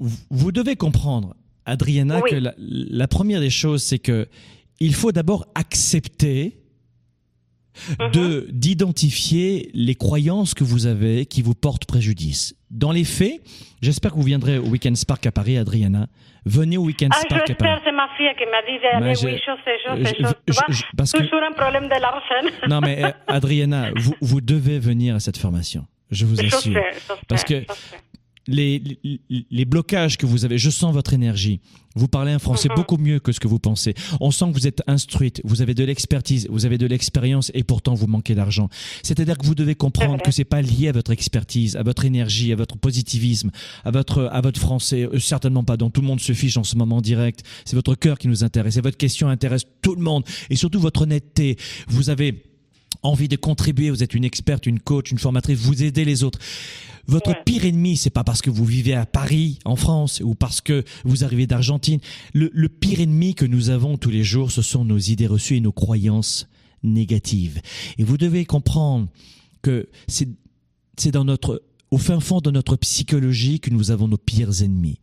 [0.00, 1.34] Vous- Vous devez comprendre,
[1.64, 2.30] Adriana, Oui.
[2.30, 4.28] que la, la première des choses, c'est que
[4.80, 6.58] il faut d'abord accepter
[8.00, 8.10] Mhm.
[8.10, 12.55] de d'identifier les croyances que vous avez qui vous portent préjudice.
[12.70, 13.40] Dans les faits,
[13.80, 16.06] j'espère que vous viendrez au Weekend Spark à Paris, Adriana.
[16.44, 17.80] Venez au Weekend Ah, Spark à Paris.
[17.84, 20.16] c'est ma fille qui m'a dit d'aller, oui, je- sais, je sais,
[20.68, 22.50] je- parce que- toujours un problème de l'argent.
[22.68, 25.86] Non mais euh, Adriana, vous, vous devez venir à cette formation.
[26.10, 26.80] Je vous assure.
[27.26, 27.64] Parce que
[28.48, 28.82] les,
[29.50, 31.60] les, blocages que vous avez, je sens votre énergie.
[31.96, 32.76] Vous parlez un français mhm.
[32.76, 33.94] beaucoup mieux que ce que vous pensez.
[34.20, 37.64] On sent que vous êtes instruite, vous avez de l'expertise, vous avez de l'expérience et
[37.64, 38.68] pourtant vous manquez d'argent.
[39.02, 42.52] C'est-à-dire que vous devez comprendre que c'est pas lié à votre expertise, à votre énergie,
[42.52, 43.50] à votre positivisme,
[43.84, 45.76] à votre à votre français, euh, certainement pas.
[45.76, 47.42] dont tout le monde se fiche en ce moment direct.
[47.64, 50.80] C'est votre cœur qui nous intéresse et votre question intéresse tout le monde et surtout
[50.80, 51.56] votre honnêteté.
[51.88, 52.42] Vous avez
[53.02, 56.38] envie de contribuer, vous êtes une experte, une coach, une formatrice, vous aidez les autres.
[57.08, 60.60] Votre pire ennemi, c'est pas parce que vous vivez à Paris, en France, ou parce
[60.60, 62.00] que vous arrivez d'Argentine.
[62.32, 65.56] Le, le pire ennemi que nous avons tous les jours, ce sont nos idées reçues
[65.56, 66.48] et nos croyances
[66.82, 67.60] négatives.
[67.98, 69.08] Et vous devez comprendre
[69.62, 70.28] que c'est,
[70.96, 74.98] c'est dans notre au fin fond de notre psychologie que nous avons nos pires ennemis.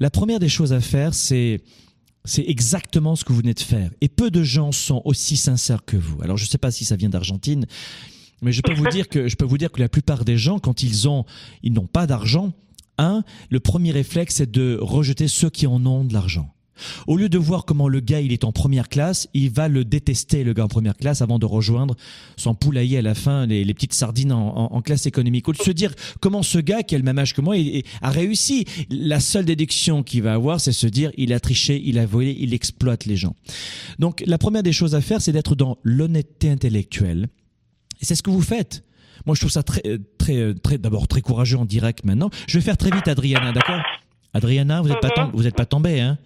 [0.00, 1.62] La première des choses à faire, c'est
[2.26, 3.90] c'est exactement ce que vous venez de faire.
[4.00, 6.20] Et peu de gens sont aussi sincères que vous.
[6.22, 7.66] Alors je ne sais pas si ça vient d'Argentine,
[8.42, 10.58] mais je peux vous dire que je peux vous dire que la plupart des gens,
[10.58, 11.24] quand ils ont,
[11.62, 12.52] ils n'ont pas d'argent,
[12.98, 16.52] un, le premier réflexe c'est de rejeter ceux qui en ont de l'argent.
[17.06, 19.84] Au lieu de voir comment le gars il est en première classe, il va le
[19.84, 21.96] détester le gars en première classe avant de rejoindre
[22.36, 25.48] son poulailler à la fin, les, petites sardines en, classe économique.
[25.48, 27.56] Au lieu de se dire comment ce gars qui a le même âge que moi
[28.02, 31.98] a réussi, la seule déduction qu'il va avoir, c'est se dire il a triché, il
[31.98, 33.34] a volé, il exploite les gens.
[33.98, 37.28] Donc la première des choses à faire, c'est d'être dans l'honnêteté intellectuelle.
[38.00, 38.84] Et c'est ce que vous faites.
[39.24, 39.82] Moi, je trouve ça très,
[40.18, 42.30] très, très, d'abord très courageux en direct maintenant.
[42.46, 43.80] Je vais faire très vite, Adriana, d'accord?
[44.34, 45.30] Adriana, vous n'êtes pas, mhm.
[45.32, 46.18] vous êtes pas tombée, hein?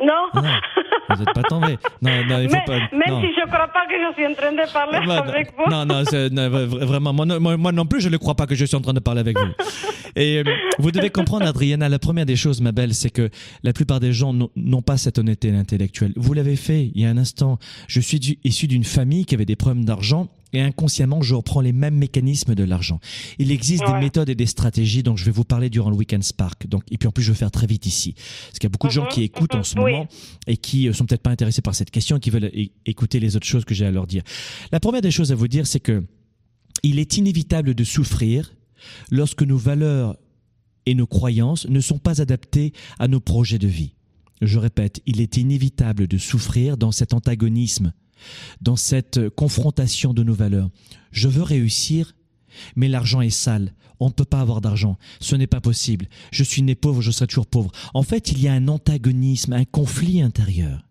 [0.00, 0.28] Non.
[0.34, 1.78] vous n'êtes pas tombé.
[2.02, 2.78] Non, non, il faut pas.
[2.92, 5.70] Même si je ne crois pas que je suis en train de parler avec vous.
[5.70, 8.80] Non, non, vraiment, moi, moi, non plus, je ne crois pas que je suis en
[8.80, 9.52] train de parler avec vous.
[10.16, 10.44] Et euh,
[10.78, 13.30] vous devez comprendre, Adriana, la première des choses, ma belle, c'est que
[13.62, 16.12] la plupart des gens n'ont pas cette honnêteté intellectuelle.
[16.16, 17.58] Vous l'avez fait il y a un instant.
[17.86, 21.72] Je suis issu d'une famille qui avait des problèmes d'argent et inconsciemment, je reprends les
[21.72, 23.00] mêmes mécanismes de l'argent.
[23.38, 26.22] Il existe des méthodes et des stratégies dont je vais vous parler durant le Weekend
[26.22, 26.66] Spark.
[26.66, 28.14] Donc, et puis en plus, je vais faire très vite ici.
[28.14, 30.08] Parce qu'il y a beaucoup de gens mhm, qui écoutent en mhm, ce moment
[30.46, 32.50] et qui euh, sont peut-être pas intéressés par cette question, qui veulent
[32.86, 34.22] écouter les autres choses que j'ai à leur dire.
[34.72, 36.04] La première des choses à vous dire, c'est que
[36.82, 38.54] il est inévitable de souffrir
[39.10, 40.16] lorsque nos valeurs
[40.86, 43.94] et nos croyances ne sont pas adaptées à nos projets de vie.
[44.40, 47.92] Je répète, il est inévitable de souffrir dans cet antagonisme
[48.60, 50.70] dans cette confrontation de nos valeurs.
[51.12, 52.14] Je veux réussir,
[52.76, 53.74] mais l'argent est sale.
[54.00, 54.96] On ne peut pas avoir d'argent.
[55.20, 56.06] Ce n'est pas possible.
[56.30, 57.72] Je suis né pauvre, je serai toujours pauvre.
[57.94, 60.84] En fait, il y a un antagonisme, un conflit intérieur.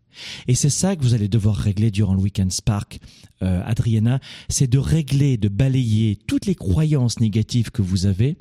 [0.47, 2.99] Et c'est ça que vous allez devoir régler durant le Weekend Spark,
[3.43, 4.19] euh, Adriana,
[4.49, 8.35] c'est de régler, de balayer toutes les croyances négatives que vous avez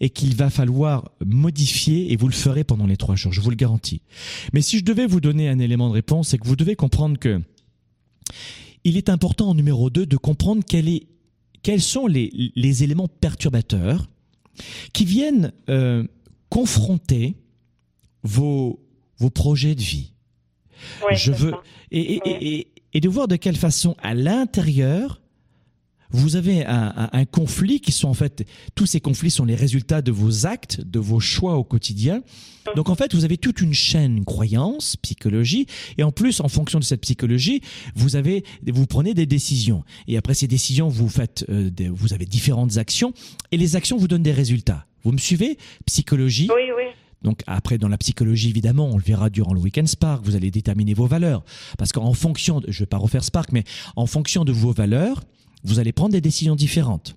[0.00, 3.50] et qu'il va falloir modifier et vous le ferez pendant les trois jours, je vous
[3.50, 4.02] le garantis.
[4.52, 7.18] Mais si je devais vous donner un élément de réponse, c'est que vous devez comprendre
[7.18, 7.40] que
[8.84, 14.08] il est important en numéro 2 de comprendre quels sont les, éléments perturbateurs
[14.92, 16.04] qui viennent euh,
[16.48, 17.36] confronter
[18.22, 18.80] vos,
[19.34, 20.12] projets de vie.
[21.12, 21.52] Je veux
[21.90, 25.20] et, de voir de quelle façon à l'intérieur
[26.12, 28.44] vous avez un, conflit qui sont en fait,
[28.74, 32.22] tous ces conflits sont les résultats de vos actes, de vos choix au quotidien.
[32.76, 35.66] Donc en fait, vous avez toute une chaîne croyance, psychologie,
[35.98, 37.62] et en plus, en fonction de cette psychologie,
[37.94, 39.84] vous avez, vous prenez des décisions.
[40.08, 43.12] Et après ces décisions, vous faites, euh, vous avez différentes actions,
[43.52, 44.86] et les actions vous donnent des résultats.
[45.02, 45.58] Vous me suivez?
[45.86, 46.48] Psychologie?
[46.54, 46.84] Oui, oui.
[47.22, 50.50] Donc après, dans la psychologie, évidemment, on le verra durant le week-end Spark, vous allez
[50.50, 51.44] déterminer vos valeurs.
[51.78, 53.64] Parce qu'en fonction, de, je vais pas refaire Spark, mais
[53.96, 55.22] en fonction de vos valeurs,
[55.64, 57.16] vous allez prendre des décisions différentes.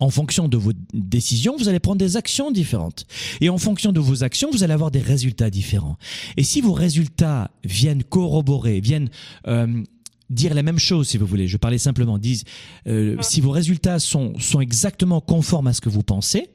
[0.00, 3.04] En fonction de vos décisions, vous allez prendre des actions différentes.
[3.40, 5.96] Et en fonction de vos actions, vous allez avoir des résultats différents.
[6.36, 9.10] Et si vos résultats viennent corroborer, viennent
[9.48, 9.82] euh,
[10.30, 12.44] dire la même chose, si vous voulez, je parlais simplement, disent,
[12.86, 16.48] euh, si vos résultats sont, sont exactement conformes à ce que vous pensez,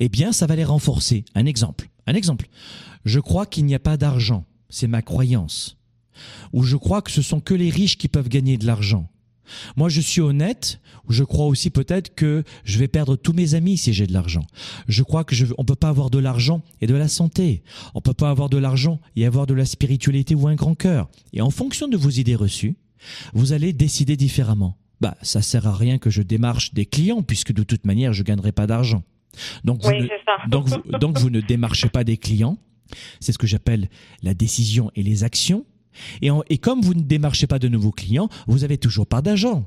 [0.00, 1.24] eh bien, ça va les renforcer.
[1.36, 1.88] Un exemple.
[2.06, 2.48] Un exemple.
[3.04, 4.44] Je crois qu'il n'y a pas d'argent.
[4.68, 5.76] C'est ma croyance.
[6.52, 9.08] Ou je crois que ce sont que les riches qui peuvent gagner de l'argent.
[9.76, 10.80] Moi, je suis honnête.
[11.08, 14.46] Je crois aussi peut-être que je vais perdre tous mes amis si j'ai de l'argent.
[14.88, 17.62] Je crois que je, on peut pas avoir de l'argent et de la santé.
[17.94, 21.08] On peut pas avoir de l'argent et avoir de la spiritualité ou un grand cœur.
[21.32, 22.76] Et en fonction de vos idées reçues,
[23.32, 24.76] vous allez décider différemment.
[25.00, 28.22] Bah, ça sert à rien que je démarche des clients puisque de toute manière, je
[28.22, 29.04] gagnerai pas d'argent.
[29.64, 29.92] Donc, vous
[30.48, 30.68] donc,
[30.98, 32.58] donc vous ne démarchez pas des clients.
[33.20, 33.88] C'est ce que j'appelle
[34.22, 35.64] la décision et les actions.
[36.22, 39.64] Et, et, comme vous ne démarchez pas de nouveaux clients, vous avez toujours pas d'argent.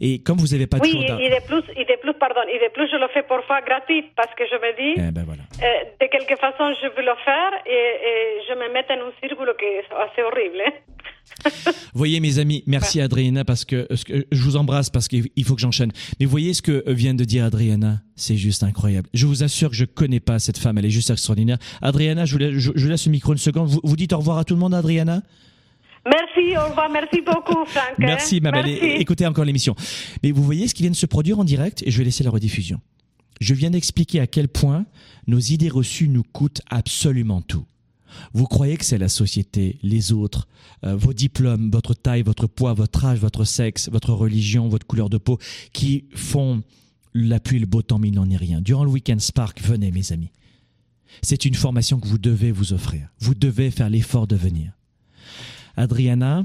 [0.00, 2.40] Et comme vous n'avez pas oui, toujours Oui, et de plus, et de plus, pardon,
[2.52, 5.24] et de plus, je le fais parfois gratuit parce que je me dis, eh ben
[5.24, 5.42] voilà.
[5.62, 9.12] euh, de quelque façon, je veux le faire et, et, je me mets dans un
[9.20, 10.62] cercle qui est assez horrible.
[11.94, 15.92] voyez mes amis, merci Adriana parce que, je vous embrasse parce qu'il faut que j'enchaîne.
[16.18, 19.08] Mais voyez ce que vient de dire Adriana, c'est juste incroyable.
[19.14, 21.58] Je vous assure que je connais pas cette femme, elle est juste extraordinaire.
[21.82, 23.68] Adriana, je vous laisse, je, laisse le micro une seconde.
[23.68, 25.22] Vous, vous dites au revoir à tout le monde, Adriana?
[26.06, 27.92] Merci, au revoir, merci beaucoup, Franck.
[27.92, 27.94] Hein.
[27.98, 28.68] Merci, belle.
[28.68, 29.74] Écoutez encore l'émission.
[30.22, 32.24] Mais vous voyez ce qui vient de se produire en direct et je vais laisser
[32.24, 32.80] la rediffusion.
[33.40, 34.86] Je viens d'expliquer à quel point
[35.26, 37.64] nos idées reçues nous coûtent absolument tout.
[38.32, 40.48] Vous croyez que c'est la société, les autres,
[40.84, 45.10] euh, vos diplômes, votre taille, votre poids, votre âge, votre sexe, votre religion, votre couleur
[45.10, 45.38] de peau,
[45.72, 46.62] qui font
[47.14, 48.60] la pluie, le beau temps, mais il n'en est rien.
[48.60, 50.32] Durant le week-end Spark, venez mes amis.
[51.22, 53.08] C'est une formation que vous devez vous offrir.
[53.20, 54.72] Vous devez faire l'effort de venir.
[55.76, 56.44] Adriana,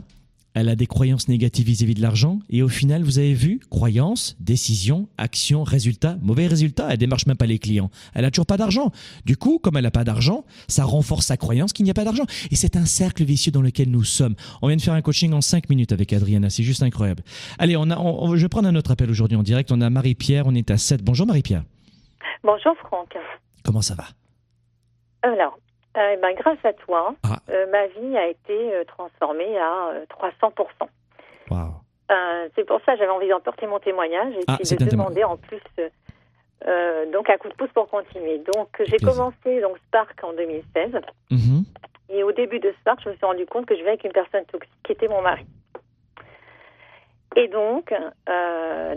[0.56, 2.40] elle a des croyances négatives vis-à-vis de l'argent.
[2.50, 6.88] Et au final, vous avez vu, croyances, décisions, actions, résultats, mauvais résultats.
[6.90, 7.92] Elle démarche même pas les clients.
[8.14, 8.92] Elle a toujours pas d'argent.
[9.26, 12.06] Du coup, comme elle n'a pas d'argent, ça renforce sa croyance qu'il n'y a pas
[12.06, 12.24] d'argent.
[12.52, 14.36] Et c'est un cercle vicieux dans lequel nous sommes.
[14.62, 16.50] On vient de faire un coaching en 5 minutes avec Adriana.
[16.50, 17.24] C'est juste incroyable.
[17.60, 19.74] Allez, on a, je vais prendre un autre appel aujourd'hui en direct.
[19.74, 20.48] On a Marie-Pierre.
[20.48, 21.04] On est à 7.
[21.04, 21.66] Bonjour Marie-Pierre.
[22.44, 23.14] Bonjour Franck.
[23.62, 24.06] Comment ça va?
[25.22, 25.60] Alors,
[25.98, 27.38] eh ben, grâce à toi, ah.
[27.50, 30.90] euh, ma vie a été euh, transformée à 300%.
[32.56, 35.62] c'est pour ça que j'avais envie d'emporter mon témoignage et ah, de demander en plus
[37.12, 38.40] donc un coup de pouce pour continuer.
[38.54, 40.94] Donc j'ai commencé donc Spark en 2016
[41.32, 41.64] mhm.
[42.10, 44.12] et au début de Spark, je me suis rendu compte que je vivais avec une
[44.12, 45.46] personne toxique qui était mon mari.
[47.38, 47.94] Et donc,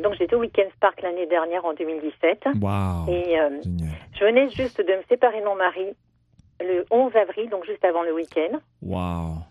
[0.03, 2.49] donc j'étais au Weekend Spark l'année dernière en 2017.
[3.09, 3.37] Et
[4.19, 5.95] je venais juste de me séparer de mon mari
[6.61, 8.59] le 11 avril, donc juste avant le week-end.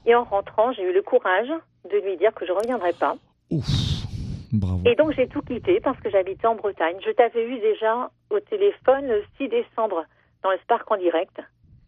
[0.06, 1.50] Et en rentrant, j'ai eu le courage
[1.90, 3.16] de lui dire que je ne reviendrai pas.
[3.50, 3.66] Ouf,
[4.52, 4.82] bravo.
[4.86, 6.98] Et donc j'ai tout quitté parce que j'habitais en Bretagne.
[7.06, 10.04] Je t'avais eu déjà au téléphone le 6 décembre
[10.44, 11.40] dans le Spark en direct.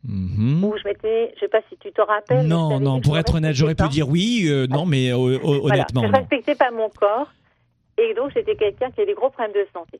[0.07, 0.63] Mhm.
[0.63, 2.47] Où je m'étais, je sais pas si tu te rappelles.
[2.47, 6.03] Non, non, pour être honnête, j'aurais pu dire oui, euh, non, mais euh, honnêtement.
[6.03, 7.29] Je ne respectais pas mon corps
[7.97, 9.99] et donc j'étais quelqu'un qui avait des gros problèmes de santé.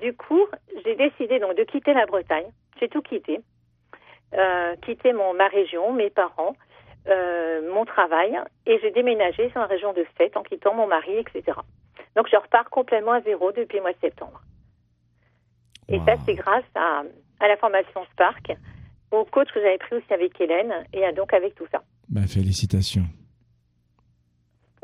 [0.00, 0.46] Du coup,
[0.84, 2.46] j'ai décidé donc de quitter la Bretagne.
[2.78, 3.40] J'ai tout quitté.
[4.34, 6.56] Euh, quitté mon, ma région, mes parents,
[7.06, 11.18] euh, mon travail, et j'ai déménagé sur la région de Sète en quittant mon mari,
[11.18, 11.58] etc.
[12.16, 14.40] Donc je repars complètement à zéro depuis le mois de septembre.
[15.88, 17.02] Et ça, c'est grâce à,
[17.40, 18.52] à, la formation Spark,
[19.10, 21.82] au coach que j'avais pris aussi avec Hélène, et à, donc avec tout ça.
[22.08, 23.04] Ben, félicitations.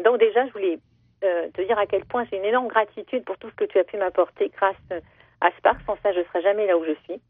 [0.05, 0.79] Donc déjà, je voulais
[1.25, 3.79] euh, te dire à quel point j'ai une énorme gratitude pour tout ce que tu
[3.79, 5.03] as pu m'apporter grâce
[5.41, 5.81] à Spark.
[5.87, 7.21] Sans ça, je ne serais jamais là où je suis.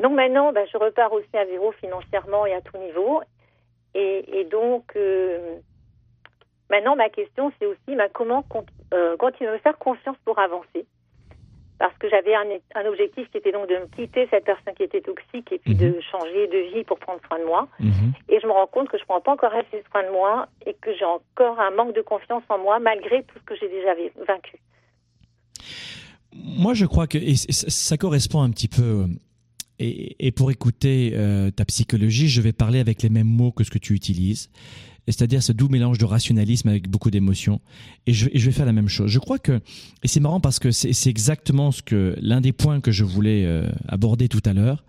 [0.00, 3.22] Donc maintenant, ben, je repars aussi à zéro financièrement et à tout niveau.
[3.94, 5.56] Et, donc, euh,
[6.68, 8.44] maintenant, ma question, c'est aussi ben, comment
[8.92, 10.84] euh, continuer à faire confiance pour avancer?
[11.78, 15.00] Parce que j'avais un, objectif qui était donc de me quitter cette personne qui était
[15.00, 16.02] toxique et puis de mhm.
[16.10, 17.68] changer de vie pour prendre soin de moi.
[17.80, 18.12] Mhm.
[18.28, 20.48] Et je me rends compte que je ne prends pas encore assez soin de moi
[20.66, 23.68] et que j'ai encore un manque de confiance en moi malgré tout ce que j'ai
[23.68, 23.94] déjà
[24.26, 24.58] vaincu.
[26.32, 27.18] Moi, je crois que
[27.50, 29.06] ça correspond un petit peu
[29.78, 33.70] et, pour écouter euh, ta psychologie, je vais parler avec les mêmes mots que ce
[33.70, 34.48] que tu utilises,
[35.06, 37.60] c'est-à-dire ce doux mélange de rationalisme avec beaucoup d'émotion.
[38.06, 39.10] Et je, vais faire la même chose.
[39.10, 39.60] Je crois que,
[40.02, 43.44] et c'est marrant parce que c'est exactement ce que l'un des points que je voulais
[43.44, 44.84] euh, aborder tout à l'heure.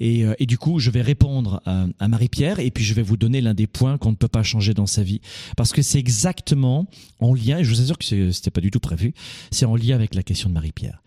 [0.00, 3.02] Et, euh, et, du coup, je vais répondre à, à Marie-Pierre et puis je vais
[3.02, 5.20] vous donner l'un des points qu'on ne peut pas changer dans sa vie.
[5.56, 6.86] Parce que c'est exactement
[7.18, 9.12] en lien, et je vous assure que c'était pas du tout prévu,
[9.50, 11.02] c'est en lien avec la question de Marie-Pierre.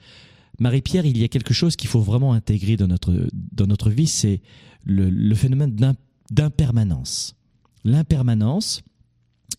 [0.60, 4.08] Marie-Pierre, il y a quelque chose qu'il faut vraiment intégrer dans notre, dans notre vie,
[4.08, 4.42] c'est
[4.86, 5.76] le, phénomène
[6.30, 7.36] d'impermanence.
[7.84, 8.82] L'impermanence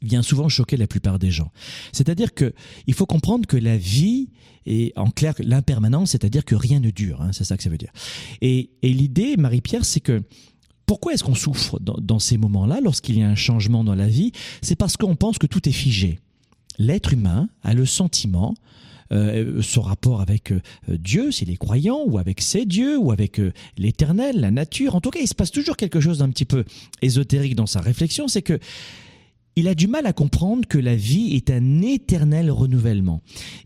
[0.00, 1.50] vient souvent choquer la plupart des gens.
[1.92, 2.54] C'est-à-dire que
[2.86, 4.30] il faut comprendre que la vie
[4.66, 7.20] est en clair l'impermanence, c'est-à-dire que rien ne dure.
[7.20, 7.92] Hein, c'est ça que ça veut dire.
[8.40, 10.22] Et, l'idée, Marie-Pierre, c'est que
[10.86, 14.32] pourquoi est-ce qu'on souffre dans, ces moments-là, lorsqu'il y a un changement dans la vie?
[14.60, 16.18] C'est parce qu'on pense que tout est figé.
[16.78, 18.54] L'être humain a le sentiment
[19.60, 23.52] son rapport avec euh, Dieu, s'il est croyant, ou avec ses dieux, ou avec euh,
[23.76, 24.94] l'éternel, la nature.
[24.94, 26.64] En tout cas, il se passe toujours quelque chose d'un petit peu
[27.02, 28.58] ésotérique dans sa réflexion, c'est que
[29.54, 33.20] il a du mal à comprendre que la vie est un éternel renouvellement.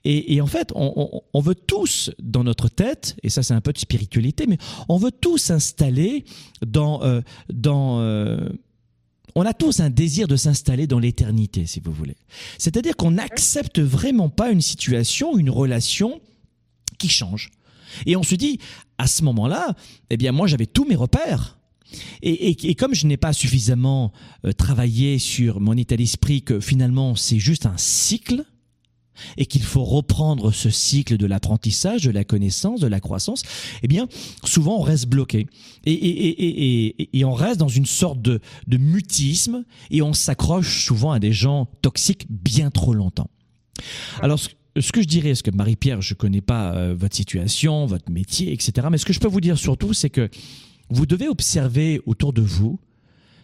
[0.05, 3.79] Et, en fait, on, veut tous, dans notre tête, et ça c'est un peu de
[3.79, 6.25] spiritualité, mais on veut tous s'installer
[6.61, 7.23] dans,
[7.53, 8.01] dans
[9.37, 12.17] on a tous un désir de s'installer dans l'éternité, si vous voulez.
[12.57, 16.23] C'est-à-dire qu'on n'accepte vraiment pas une situation, une relation
[16.99, 17.51] qui change.
[18.07, 18.59] Et on se dit,
[18.97, 19.77] à ce moment-là,
[20.09, 21.59] eh bien, moi, j'avais tous mes repères.
[22.23, 24.11] Et, comme je n'ai pas suffisamment
[24.47, 28.43] euh, travaillé sur mon état d'esprit, que finalement, c'est juste un cycle,
[29.37, 33.43] et qu'il faut reprendre ce cycle de l'apprentissage, de la connaissance, de la croissance,
[33.83, 34.09] eh bien,
[34.45, 35.47] souvent on reste bloqué
[35.85, 41.69] et, on reste dans une sorte de, mutisme et on s'accroche souvent à des gens
[41.83, 43.31] toxiques bien trop longtemps.
[44.23, 48.11] Alors, ce que je dirais, est-ce que Marie-Pierre, je connais pas euh, votre situation, votre
[48.11, 48.87] métier, etc.
[48.91, 50.29] Mais ce que je peux vous dire surtout, c'est que
[50.91, 52.81] vous devez observer autour de vous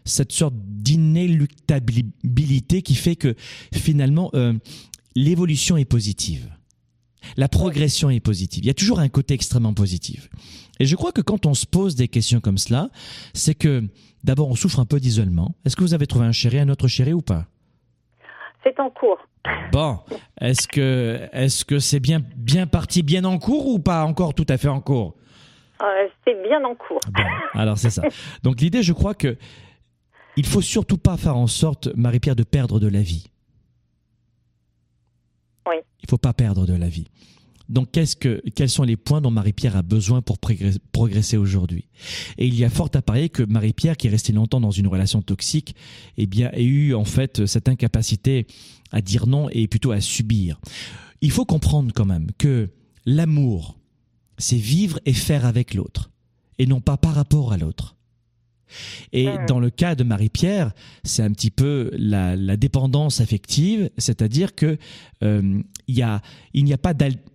[0.04, 3.34] cette sorte d'inéluctabilité qui fait que
[3.72, 4.52] finalement euh,
[5.14, 6.48] l'évolution est positive.
[7.36, 8.64] La progression est positive.
[8.64, 10.28] Il y a toujours un côté extrêmement positif.
[10.80, 12.90] Et je crois que quand on se pose des questions comme cela,
[13.32, 13.84] c'est que
[14.24, 15.54] d'abord on souffre un peu d'isolement.
[15.64, 17.46] Est-ce que vous avez trouvé un chéri, un autre chéri ou pas?
[18.64, 19.18] C'est en cours.
[19.72, 19.98] Bon,
[20.40, 24.46] est-ce que est-ce que c'est bien bien parti, bien en cours ou pas encore tout
[24.48, 25.16] à fait en cours?
[25.82, 27.00] Euh, C'est bien en cours.
[27.12, 28.02] Bon, alors c'est ça.
[28.44, 29.36] Donc l'idée, je crois que
[30.36, 33.26] il faut surtout pas faire en sorte, Marie-Pierre, de perdre de la vie.
[35.66, 37.06] Il faut pas perdre de la vie.
[37.68, 41.86] Donc, qu'est-ce que, quels sont les points dont Marie-Pierre a besoin pour progresser aujourd'hui?
[42.36, 44.88] Et il y a fort à parier que Marie-Pierre, qui est restée longtemps dans une
[44.88, 45.74] relation toxique,
[46.18, 48.46] eh bien, a eu en fait cette incapacité
[48.90, 50.60] à dire non et plutôt à subir.
[51.20, 52.68] Il faut comprendre quand même que
[53.06, 53.78] l'amour,
[54.38, 56.10] c'est vivre et faire avec l'autre,
[56.58, 57.96] et non pas par rapport à l'autre.
[59.12, 60.72] Et dans le cas de Marie-Pierre,
[61.04, 64.78] c'est un petit peu la, la dépendance affective, c'est-à-dire que
[65.22, 66.20] euh, il y a,
[66.54, 66.94] il n'y a pas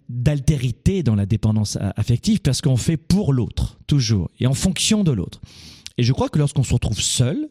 [0.10, 5.12] d'altérité dans la dépendance affective parce qu'on fait pour l'autre toujours et en fonction de
[5.12, 5.42] l'autre.
[5.98, 7.50] Et je crois que lorsqu'on se retrouve seul,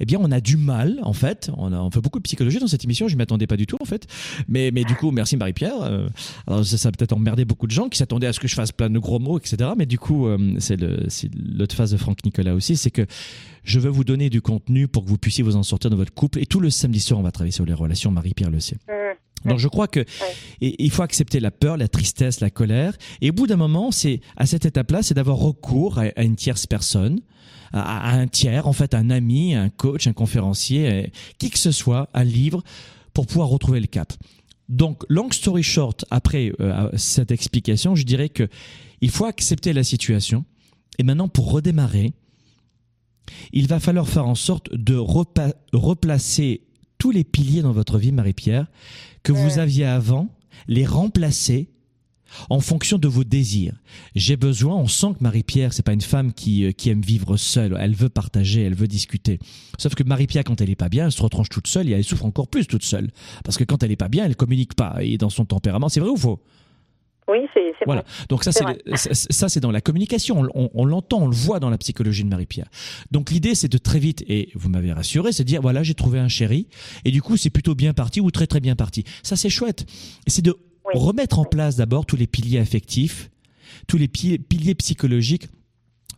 [0.00, 1.50] eh bien, on a du mal, en fait.
[1.56, 3.08] On, a, on fait beaucoup de psychologie dans cette émission.
[3.08, 4.06] Je m'attendais pas du tout, en fait.
[4.48, 5.80] Mais, mais du coup, merci Marie-Pierre.
[5.82, 6.08] Euh,
[6.46, 8.54] alors, ça, ça a peut-être emmerdé beaucoup de gens qui s'attendaient à ce que je
[8.54, 9.70] fasse plein de gros mots, etc.
[9.76, 13.06] Mais du coup, euh, c'est l'autre phase de Franck Nicolas aussi, c'est que
[13.62, 16.12] je veux vous donner du contenu pour que vous puissiez vous en sortir dans votre
[16.12, 16.40] couple.
[16.40, 18.10] Et tout le samedi soir, on va travailler sur les relations.
[18.10, 18.76] Marie-Pierre le sait.
[19.44, 20.04] Donc je crois que
[20.60, 22.96] il faut accepter la peur, la tristesse, la colère.
[23.20, 26.66] Et au bout d'un moment, c'est à cette étape-là, c'est d'avoir recours à, une tierce
[26.66, 27.20] personne,
[27.74, 31.06] à, un tiers, en fait, un ami, un coach, un conférencier, euh,
[31.38, 32.62] qui que ce soit, un livre,
[33.12, 34.12] pour pouvoir retrouver le cap.
[34.68, 38.48] Donc, long story short, après euh, cette explication, je dirais que
[39.00, 40.44] il faut accepter la situation.
[40.98, 42.12] Et maintenant, pour redémarrer,
[43.52, 46.62] il va falloir faire en sorte de replacer
[46.98, 48.66] tous les piliers dans votre vie, Marie-Pierre,
[49.22, 50.28] que vous aviez avant,
[50.68, 51.68] les remplacer
[52.50, 53.74] en fonction de vos désirs.
[54.14, 57.36] J'ai besoin, on sent que Marie-Pierre, c'est pas une femme qui, euh, qui aime vivre
[57.36, 59.38] seule, elle veut partager, elle veut discuter.
[59.78, 62.04] Sauf que Marie-Pierre, quand elle est pas bien, elle se retranche toute seule et elle
[62.04, 63.10] souffre encore plus toute seule.
[63.44, 64.96] Parce que quand elle est pas bien, elle communique pas.
[65.00, 66.40] Et dans son tempérament, c'est vrai ou faux?
[67.26, 68.02] Oui, c'est voilà.
[68.02, 68.26] Vrai.
[68.28, 70.46] Donc ça, c'est ça, c'est dans la communication.
[70.54, 72.68] On, on l'entend, on le voit dans la psychologie de Marie-Pierre.
[73.10, 75.94] Donc l'idée, c'est de très vite, et vous m'avez rassuré, c'est de dire voilà, j'ai
[75.94, 76.68] trouvé un chéri,
[77.06, 79.04] et du coup, c'est plutôt bien parti ou très très bien parti.
[79.22, 79.86] Ça, c'est chouette.
[80.26, 80.54] Et c'est de
[80.92, 83.30] remettre en place d'abord tous les piliers affectifs,
[83.86, 85.48] tous les piliers psychologiques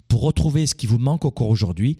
[0.08, 1.98] pour retrouver ce qui vous manque encore aujourd'hui.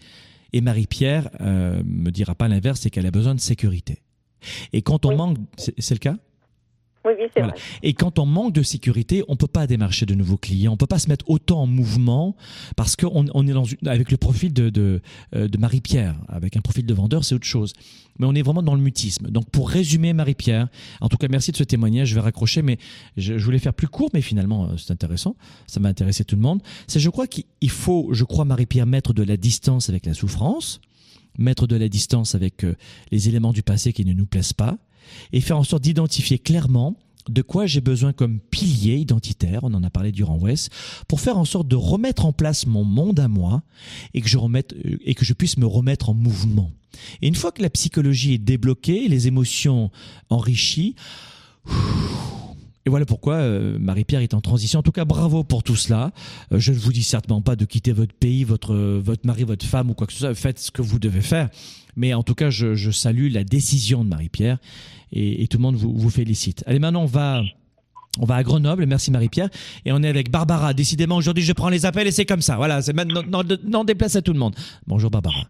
[0.52, 4.02] Et Marie-Pierre euh, me dira pas l'inverse, c'est qu'elle a besoin de sécurité.
[4.72, 6.16] Et quand on manque, c'est le cas?
[7.06, 7.54] Oui, oui, c'est vrai.
[7.82, 10.86] Et quand on manque de sécurité, on peut pas démarcher de nouveaux clients, on peut
[10.86, 12.36] pas se mettre autant en mouvement
[12.76, 15.00] parce qu'on on est dans une, avec le profil de, de,
[15.34, 17.72] euh, de Marie-Pierre, avec un profil de vendeur, c'est autre chose.
[18.18, 19.28] Mais on est vraiment dans le mutisme.
[19.28, 20.68] Donc pour résumer Marie-Pierre,
[21.00, 22.78] en tout cas merci de ce témoignage, je vais raccrocher, mais
[23.16, 25.36] je, je voulais faire plus court, mais finalement euh, c'est intéressant,
[25.66, 26.62] ça m'a intéressé tout le monde.
[26.86, 30.80] C'est je crois qu'il faut, je crois Marie-Pierre, mettre de la distance avec la souffrance,
[31.38, 32.74] mettre de la distance avec euh,
[33.12, 34.78] les éléments du passé qui ne nous plaisent pas,
[35.32, 36.96] et faire en sorte d'identifier clairement
[37.28, 40.70] de quoi j'ai besoin comme pilier identitaire, on en a parlé durant West,
[41.08, 43.62] pour faire en sorte de remettre en place mon monde à moi
[44.14, 46.70] et que je remette, et que je puisse me remettre en mouvement.
[47.22, 49.90] Et une fois que la psychologie est débloquée, les émotions
[50.30, 50.94] enrichies,
[52.86, 54.78] et voilà pourquoi euh, Marie-Pierre est en transition.
[54.78, 56.12] En tout cas, bravo pour tout cela.
[56.52, 59.66] Euh, je ne vous dis certainement pas de quitter votre pays, votre, votre mari, votre
[59.66, 60.34] femme ou quoi que ce soit.
[60.36, 61.50] Faites ce que vous devez faire.
[61.96, 64.58] Mais en tout cas, je, je salue la décision de Marie-Pierre
[65.12, 66.62] et, et, tout le monde vous, vous félicite.
[66.66, 67.42] Allez, maintenant, on va...
[68.18, 69.50] On va à Grenoble, merci Marie-Pierre,
[69.84, 70.72] et on est avec Barbara.
[70.72, 72.56] Décidément, aujourd'hui, je prends les appels et c'est comme ça.
[72.56, 74.54] Voilà, c'est maintenant, non, déplace à tout le monde.
[74.86, 75.42] Bonjour Barbara.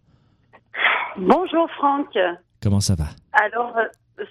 [1.16, 2.08] Bonjour Franck.
[2.60, 3.06] Comment ça va?
[3.32, 3.72] Alors,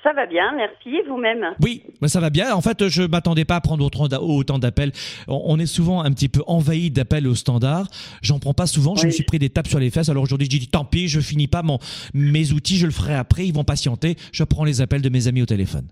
[0.04, 1.02] ça va bien, merci.
[1.08, 2.54] Vous-même Oui, ça va bien.
[2.54, 4.92] En fait, je m'attendais pas à prendre autant d'appels.
[5.28, 7.88] On est souvent un petit peu envahi d'appels au standard.
[8.22, 8.96] J'en prends pas souvent.
[8.96, 10.10] Je me suis pris des tapes sur les fesses.
[10.10, 11.78] Alors aujourd'hui, je dis tant pis, je finis pas mon
[12.14, 13.46] mes outils, je le ferai après.
[13.46, 14.16] Ils vont patienter.
[14.32, 15.88] Je prends les appels de mes amis au téléphone.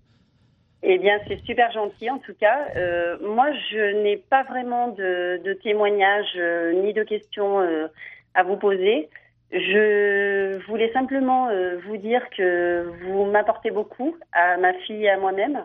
[0.86, 2.68] Eh bien, c'est super gentil en tout cas.
[2.76, 7.88] Euh, moi, je n'ai pas vraiment de, de témoignages euh, ni de questions euh,
[8.34, 9.10] à vous poser.
[9.54, 15.18] Je voulais simplement euh, vous dire que vous m'apportez beaucoup à ma fille et à
[15.18, 15.64] moi-même.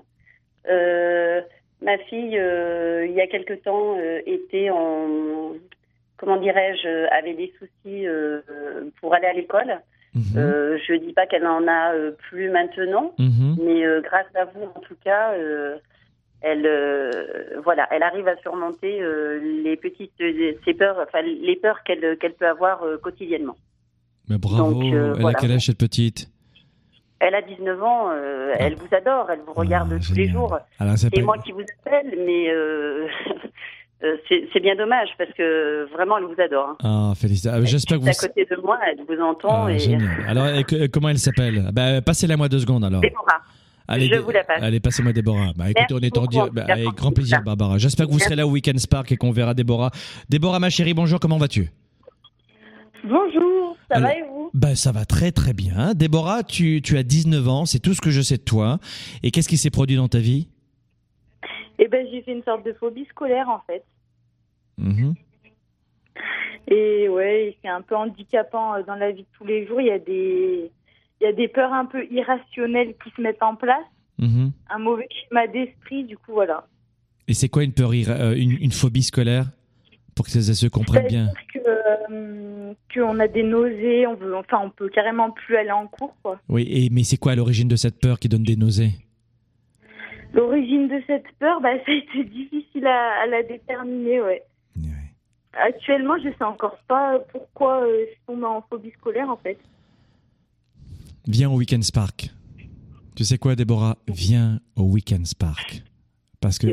[0.69, 1.41] Euh,
[1.81, 5.53] ma fille, euh, il y a quelque temps, euh, était en,
[6.19, 8.41] comment dirais-je, avait des soucis euh,
[9.01, 9.79] pour aller à l'école.
[10.15, 10.23] Mhm.
[10.37, 13.57] Euh, je dis pas qu'elle en a euh, plus maintenant, Mhm.
[13.63, 15.77] mais euh, grâce à vous, en tout cas, euh,
[16.43, 21.83] elle, euh, voilà, elle arrive à surmonter euh, les petites, ses peurs, enfin les peurs
[21.85, 23.57] qu'elle qu'elle peut avoir euh, quotidiennement.
[24.29, 24.75] Mais bravo.
[24.75, 26.29] Donc, euh, Elle a quel âge cette petite?
[27.21, 30.57] Elle a 19 ans, euh, elle vous adore, elle vous regarde Ah, tous les jours.
[30.79, 33.09] Alors, c'est moi qui vous appelle, mais euh,
[34.29, 36.77] c'est bien dommage parce que vraiment elle vous adore.
[36.85, 37.11] hein.
[37.11, 37.61] Ah, félicitations.
[37.61, 38.21] Ah, J'espère que Elle vous.
[38.21, 39.99] est à côté de moi, elle vous entend Ah, et.
[40.29, 41.65] Alors, et que- comment elle s'appelle?
[41.69, 43.01] Ah, bah, Passez-la moi deux secondes alors.
[43.01, 43.41] Déborah.
[43.89, 44.63] Allez, je vous la passe.
[44.63, 45.53] Allez, passez-moi Déborah.
[45.57, 47.43] Bah, écoutez, Merci on est en beaucoup, dire- en tout bah, avec grand plaisir.
[47.43, 47.79] Barbara.
[47.79, 49.91] J'espère que vous serez là au Weekend Spark et qu'on verra Déborah.
[50.29, 51.69] Déborah, ma chérie, bonjour, comment vas-tu?
[53.05, 55.95] Bonjour, ça Alors- va et vous bah, ça va très très bien.
[55.95, 58.79] Déborah, tu, tu as 19 ans, c'est tout ce que je sais de toi.
[59.23, 60.49] Et qu'est-ce qui s'est produit dans ta vie?
[61.79, 63.85] Eh ben, j'ai fait une sorte de phobie scolaire en fait.
[64.79, 65.15] Mhm.
[66.71, 69.81] Et ouais, c'est un peu handicapant euh, dans la vie de tous les jours.
[69.81, 70.71] Il y a des,
[71.21, 73.85] il y a des peurs un peu irrationnelles qui se mettent en place,
[74.19, 74.51] Mhm.
[74.71, 76.05] un mauvais schéma d'esprit.
[76.05, 76.67] Du coup, voilà.
[77.29, 79.47] Et c'est quoi une peur, euh, une, une phobie scolaire?
[80.15, 81.29] Pour que ça se comprenne bien.
[81.55, 82.58] Que, euh,
[82.93, 86.15] qu'on a des nausées, on veut, enfin, on peut carrément plus aller en cours.
[86.23, 86.41] Quoi.
[86.49, 88.93] Oui, et, mais c'est quoi l'origine de cette peur qui donne des nausées?
[90.35, 94.21] L'origine de cette peur, bah, ça a été difficile à, à la déterminer.
[94.21, 94.43] Ouais.
[95.53, 99.59] Actuellement, je sais encore pas pourquoi euh, je tombe en phobie scolaire en fait.
[101.27, 102.31] Viens au Weekend Spark.
[103.17, 103.97] Tu sais quoi, Déborah?
[104.07, 105.83] Viens au Weekend Spark.
[106.41, 106.69] Parce que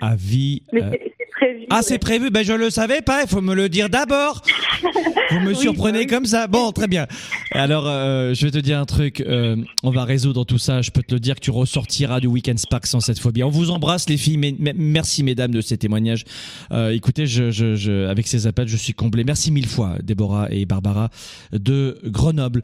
[0.00, 0.62] à vie.
[0.72, 0.96] Mais euh,
[1.36, 1.66] prévu.
[1.70, 1.82] Ah, ouais.
[1.82, 3.22] c'est prévu Ben, je le savais pas.
[3.22, 4.42] Il faut me le dire d'abord.
[5.30, 6.06] Vous me Oui, surprenez bah oui.
[6.06, 6.46] comme ça.
[6.46, 7.06] Bon, très bien.
[7.52, 9.20] Alors, euh, je vais te dire un truc.
[9.20, 10.82] euh, on va résoudre tout ça.
[10.82, 13.42] Je peux te le dire que tu ressortiras du Weekend Spark sans cette phobie.
[13.42, 14.38] On vous embrasse, les filles.
[14.38, 16.24] Mais, mais- merci, mesdames, de ces témoignages.
[16.72, 19.24] Euh, écoutez, je, je, je- avec ces appels, je suis comblé.
[19.24, 21.10] Merci mille fois, Déborah et Barbara
[21.52, 22.62] de Grenoble.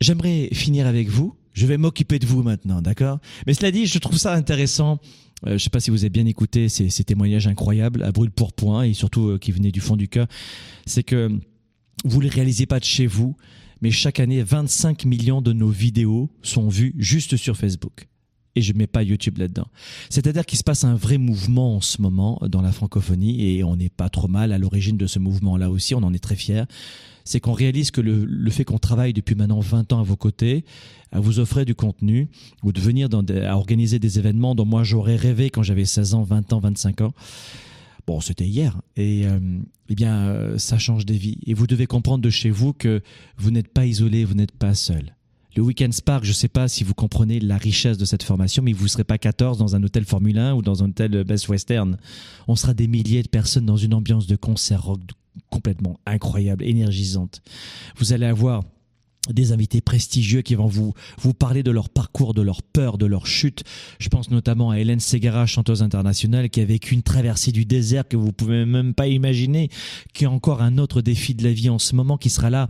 [0.00, 1.34] J'aimerais finir avec vous.
[1.52, 3.18] Je vais m'occuper de vous maintenant, d'accord?
[3.46, 4.98] Mais cela dit, je trouve ça intéressant.
[5.46, 8.52] Euh, je sais pas si vous avez bien écouté ces, témoignages incroyables à brûle pour
[8.52, 10.26] point et surtout euh, qui venaient du fond du cœur.
[10.86, 11.30] C'est que
[12.04, 13.36] vous ne les réalisez pas de chez vous,
[13.80, 18.08] mais chaque année, 25 millions de nos vidéos sont vues juste sur Facebook.
[18.56, 19.68] Et je mets pas YouTube là-dedans.
[20.10, 23.76] C'est-à-dire qu'il se passe un vrai mouvement en ce moment dans la francophonie et on
[23.76, 25.94] n'est pas trop mal à l'origine de ce mouvement-là aussi.
[25.94, 26.64] On en est très fiers.
[27.30, 30.64] C'est qu'on réalise que le, fait qu'on travaille depuis maintenant 20 ans à vos côtés,
[31.12, 32.28] à vous offrir du contenu
[32.64, 33.08] ou de venir
[33.46, 37.02] à organiser des événements dont moi j'aurais rêvé quand j'avais 16 ans, 20 ans, 25
[37.02, 37.12] ans.
[38.04, 38.80] Bon, c'était hier.
[38.96, 39.38] Et euh,
[39.88, 41.38] eh bien, euh, ça change des vies.
[41.46, 43.00] Et vous devez comprendre de chez vous que
[43.36, 45.14] vous n'êtes pas isolé, vous n'êtes pas seul.
[45.54, 48.60] Le Weekend Spark, je ne sais pas si vous comprenez la richesse de cette formation,
[48.64, 51.22] mais vous ne serez pas 14 dans un hôtel Formule 1 ou dans un hôtel
[51.22, 51.96] Best Western.
[52.48, 55.00] On sera des milliers de personnes dans une ambiance de concert rock
[55.50, 57.42] complètement incroyable, énergisante.
[57.96, 58.62] Vous allez avoir
[59.28, 63.06] des invités prestigieux qui vont vous, vous parler de leur parcours, de leur peur, de
[63.06, 63.64] leur chute.
[63.98, 68.08] Je pense notamment à Hélène Segara, chanteuse internationale, qui a vécu une traversée du désert
[68.08, 69.68] que vous pouvez même pas imaginer,
[70.14, 72.68] qui a encore un autre défi de la vie en ce moment, qui sera là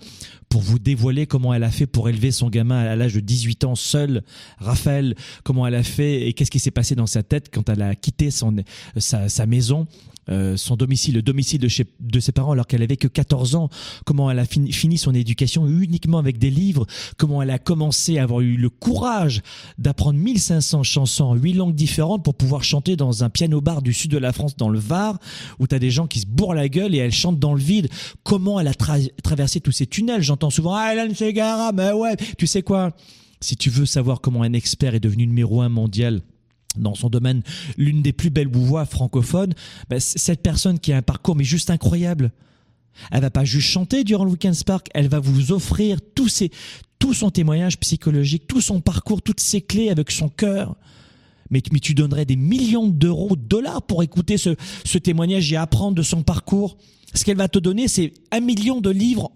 [0.48, 3.64] pour vous dévoiler comment elle a fait pour élever son gamin à l'âge de 18
[3.64, 4.24] ans seul.
[4.58, 7.82] Raphaël, comment elle a fait et qu'est-ce qui s'est passé dans sa tête quand elle
[7.82, 8.56] a quitté son,
[8.96, 9.86] sa, sa maison
[10.30, 13.54] euh, son domicile, le domicile de, chez, de ses parents alors qu'elle avait que 14
[13.54, 13.68] ans,
[14.04, 18.18] comment elle a fini, fini son éducation uniquement avec des livres, comment elle a commencé
[18.18, 19.42] à avoir eu le courage
[19.78, 24.10] d'apprendre 1500 chansons en huit langues différentes pour pouvoir chanter dans un piano-bar du sud
[24.10, 25.18] de la France, dans le Var,
[25.58, 27.60] où tu as des gens qui se bourrent la gueule et elle chante dans le
[27.60, 27.88] vide?
[28.22, 30.22] Comment elle a tra- traversé tous ces tunnels?
[30.22, 32.92] J'entends souvent «Ah, Hélène Segara, mais ouais!» Tu sais quoi?
[33.40, 36.20] Si tu veux savoir comment un expert est devenu numéro un mondial
[36.76, 37.42] dans son domaine,
[37.76, 39.54] l'une des plus belles voix francophones,
[40.00, 42.30] c- cette personne qui a un parcours mais juste incroyable.
[43.10, 46.28] Elle va pas juste chanter durant le Weekend Spark, elle va vous offrir tout
[47.14, 50.76] son témoignage psychologique, tout son parcours, toutes ses clés avec son cœur.
[51.50, 54.36] Mais, tu- donnerais des millions d'euros, de dollars pour écouter
[54.84, 56.76] ce témoignage et apprendre de son parcours.
[57.14, 59.32] Ce qu'elle va te donner, c'est un million de livres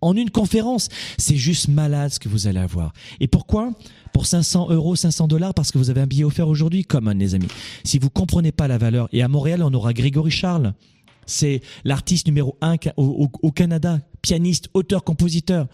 [0.00, 0.88] en une conférence.
[1.18, 2.92] C'est juste malade ce que vous allez avoir.
[3.20, 3.72] Et pourquoi?
[4.12, 7.34] Pour 500 euros, 500 dollars, parce que vous avez un billet offert aujourd'hui, comme les
[7.34, 7.48] amis.
[7.84, 10.74] Si vous comprenez pas la valeur, et à Montréal, on aura Grégory Charles.
[11.26, 15.66] C'est l'artiste numéro un au Canada, pianiste, auteur, compositeur.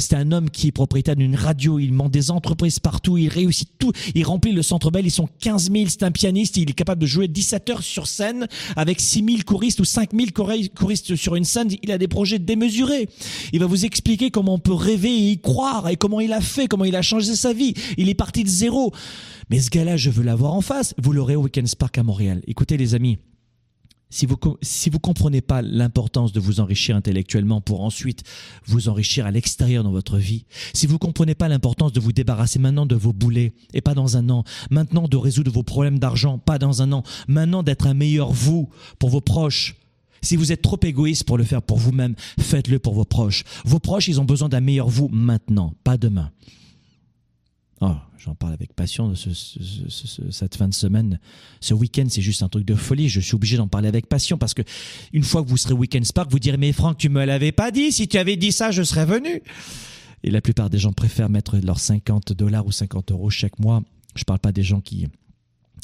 [0.00, 3.68] C'est un homme qui est propriétaire d'une radio, il monte des entreprises partout, il réussit
[3.78, 6.74] tout, il remplit le centre belle, ils sont 15 000, c'est un pianiste, il est
[6.74, 10.28] capable de jouer 17 heures sur scène avec 6 000 choristes ou 5 000
[10.74, 13.08] choristes sur une scène, il a des projets démesurés.
[13.52, 16.40] Il va vous expliquer comment on peut rêver et y croire et comment il a
[16.40, 17.74] fait, comment il a changé sa vie.
[17.98, 18.92] Il est parti de zéro.
[19.50, 20.94] Mais ce gars-là, je veux l'avoir en face.
[20.96, 22.40] Vous l'aurez au Weekend Spark à Montréal.
[22.46, 23.18] Écoutez les amis,
[24.10, 28.24] si vous si vous comprenez pas l'importance de vous enrichir intellectuellement pour ensuite
[28.66, 30.44] vous enrichir à l'extérieur dans votre vie,
[30.74, 34.16] si vous comprenez pas l'importance de vous débarrasser maintenant de vos boulets et pas dans
[34.16, 37.94] un an, maintenant de résoudre vos problèmes d'argent, pas dans un an, maintenant d'être un
[37.94, 39.76] meilleur vous pour vos proches,
[40.22, 43.44] si vous êtes trop égoïste pour le faire pour vous-même, faites-le pour vos proches.
[43.64, 46.30] Vos proches, ils ont besoin d'un meilleur vous maintenant, pas demain.
[47.82, 51.18] Oh, j'en parle avec passion cette fin de semaine.
[51.60, 53.08] Ce week-end, c'est juste un truc de folie.
[53.08, 54.60] Je suis obligé d'en parler avec passion parce que
[55.14, 57.70] une fois que vous serez Weekend Spark, vous direz mais Franck, tu me l'avais pas
[57.70, 57.90] dit.
[57.90, 59.42] Si tu avais dit ça, je serais venu.
[60.22, 63.82] Et la plupart des gens préfèrent mettre leurs 50 dollars ou 50 euros chaque mois.
[64.14, 65.06] Je parle pas des gens qui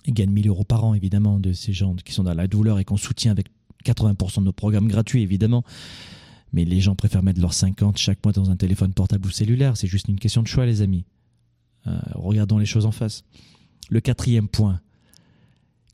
[0.06, 2.84] gagnent 1000 euros par an, évidemment, de ces gens qui sont dans la douleur et
[2.84, 3.46] qu'on soutient avec
[3.86, 5.64] 80% de nos programmes gratuits, évidemment.
[6.52, 9.78] Mais les gens préfèrent mettre leurs 50 chaque mois dans un téléphone portable ou cellulaire.
[9.78, 11.06] C'est juste une question de choix, les amis.
[11.86, 13.24] Euh, regardons les choses en face.
[13.90, 14.80] Le quatrième point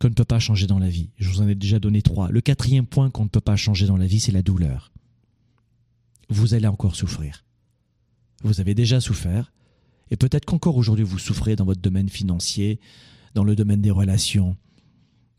[0.01, 2.31] qu'on ne peut pas changer dans la vie, je vous en ai déjà donné trois.
[2.31, 4.93] Le quatrième point qu'on ne peut pas changer dans la vie, c'est la douleur.
[6.29, 7.45] Vous allez encore souffrir.
[8.43, 9.53] Vous avez déjà souffert,
[10.11, 12.81] et peut-être qu'encore aujourd'hui vous souffrez dans votre domaine financier,
[13.35, 14.57] dans le domaine des relations,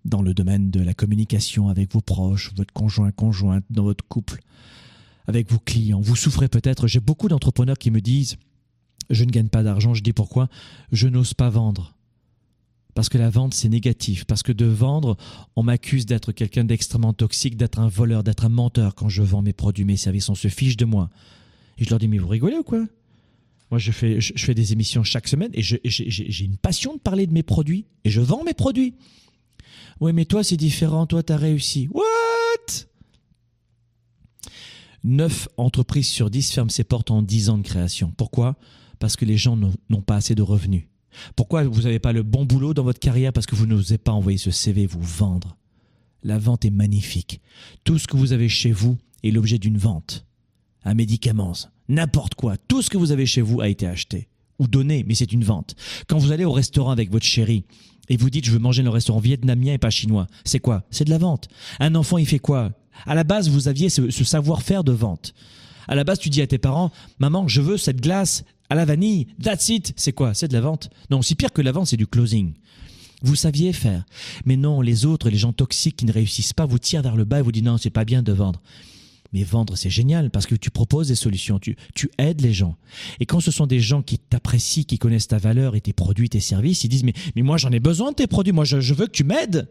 [0.06, 4.42] dans le domaine de la communication avec vos proches, votre conjoint, conjointe, dans votre couple,
[5.28, 6.02] avec vos clients.
[6.02, 6.88] Vous souffrez peut-être.
[6.88, 8.38] J'ai beaucoup d'entrepreneurs qui me disent
[9.14, 9.94] je ne gagne pas d'argent.
[9.94, 10.50] Je dis pourquoi
[10.92, 11.96] Je n'ose pas vendre.
[12.94, 14.26] Parce que la vente, c'est négatif.
[14.26, 15.18] Parce que de vendre,
[15.56, 19.42] on m'accuse d'être quelqu'un d'extrêmement toxique, d'être un voleur, d'être un menteur quand je vends
[19.42, 20.30] mes produits, mes services.
[20.30, 21.10] On se fiche de moi.
[21.78, 22.86] Et je leur dis, mais vous rigolez ou quoi?
[23.72, 27.42] Moi, je fais, des émissions chaque semaine et j'ai une passion de parler de mes
[27.42, 27.86] produits.
[28.04, 28.94] Et je vends mes produits.
[30.00, 31.08] Oui, mais toi, c'est différent.
[31.08, 31.90] Toi, tu as réussi.
[31.92, 32.04] What?
[35.04, 38.14] 9 entreprises sur 10 ferment ses portes en 10 ans de création.
[38.16, 38.56] Pourquoi?
[39.04, 40.86] Parce que les gens n'ont pas assez de revenus
[41.36, 44.14] Pourquoi vous n'avez pas le bon boulot dans votre carrière Parce que vous n'osez pas
[44.14, 45.58] envoyer ce CV vous vendre?
[46.24, 47.42] La vente est magnifique.
[47.84, 50.26] Tout ce que vous avez chez vous est l'objet d'une vente.
[50.86, 51.52] Un médicament,
[51.90, 55.16] n'importe quoi, tout ce que vous avez chez vous a été acheté ou donné, mais
[55.16, 55.76] c'est une vente.
[56.08, 57.66] Quand vous allez au restaurant avec votre chérie
[58.08, 60.86] et vous dites je veux manger dans le restaurant vietnamien et pas chinois, c'est quoi?
[60.92, 61.50] C'est de la vente.
[61.82, 62.72] Un enfant, il fait quoi?
[63.06, 65.34] À la base, vous aviez ce, ce savoir-faire de vente.
[65.90, 68.86] À la base, tu dis à tes parents, maman, je veux cette glace à la
[68.86, 69.94] vanille, that's it.
[69.96, 70.34] C'est quoi?
[70.34, 72.54] C'est de la vente Non, c'est pire que la vente, c'est du closing.
[73.22, 74.04] Vous saviez faire.
[74.46, 77.24] Mais non, les autres, les gens toxiques qui ne réussissent pas, vous tirent vers le
[77.24, 78.64] bas et vous disent non, c'est pas bien de vendre.
[79.32, 82.76] Mais vendre, c'est génial parce que tu proposes des solutions, tu, tu aides les gens.
[83.20, 86.30] Et quand ce sont des gens qui t'apprécient, qui connaissent ta valeur et tes produits,
[86.30, 88.80] tes services, ils disent mais, mais moi j'en ai besoin de tes produits, moi je,
[88.80, 89.70] je veux que tu m'aides.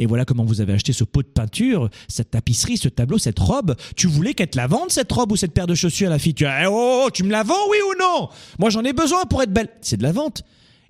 [0.00, 3.38] Et voilà comment vous avez acheté ce pot de peinture, cette tapisserie, ce tableau, cette
[3.38, 3.76] robe.
[3.96, 6.18] Tu voulais qu'elle te la vende, cette robe ou cette paire de chaussures à la
[6.18, 6.32] fille?
[6.32, 8.30] Tu oh, tu me la vends, oui ou non?
[8.58, 9.68] Moi, j'en ai besoin pour être belle.
[9.82, 10.42] C'est de la vente.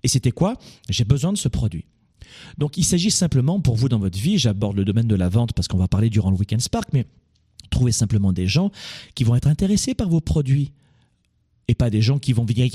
[0.04, 0.54] Et c'était quoi?
[0.88, 1.86] J'ai besoin de ce produit.
[2.56, 5.54] Donc, il s'agit simplement pour vous dans votre vie, j'aborde le domaine de la vente
[5.54, 7.04] parce qu'on va parler durant le Weekend Spark, mais
[7.70, 8.70] trouvez simplement des gens
[9.16, 10.70] qui vont être intéressés par vos produits
[11.66, 12.68] et pas des gens qui vont vous dire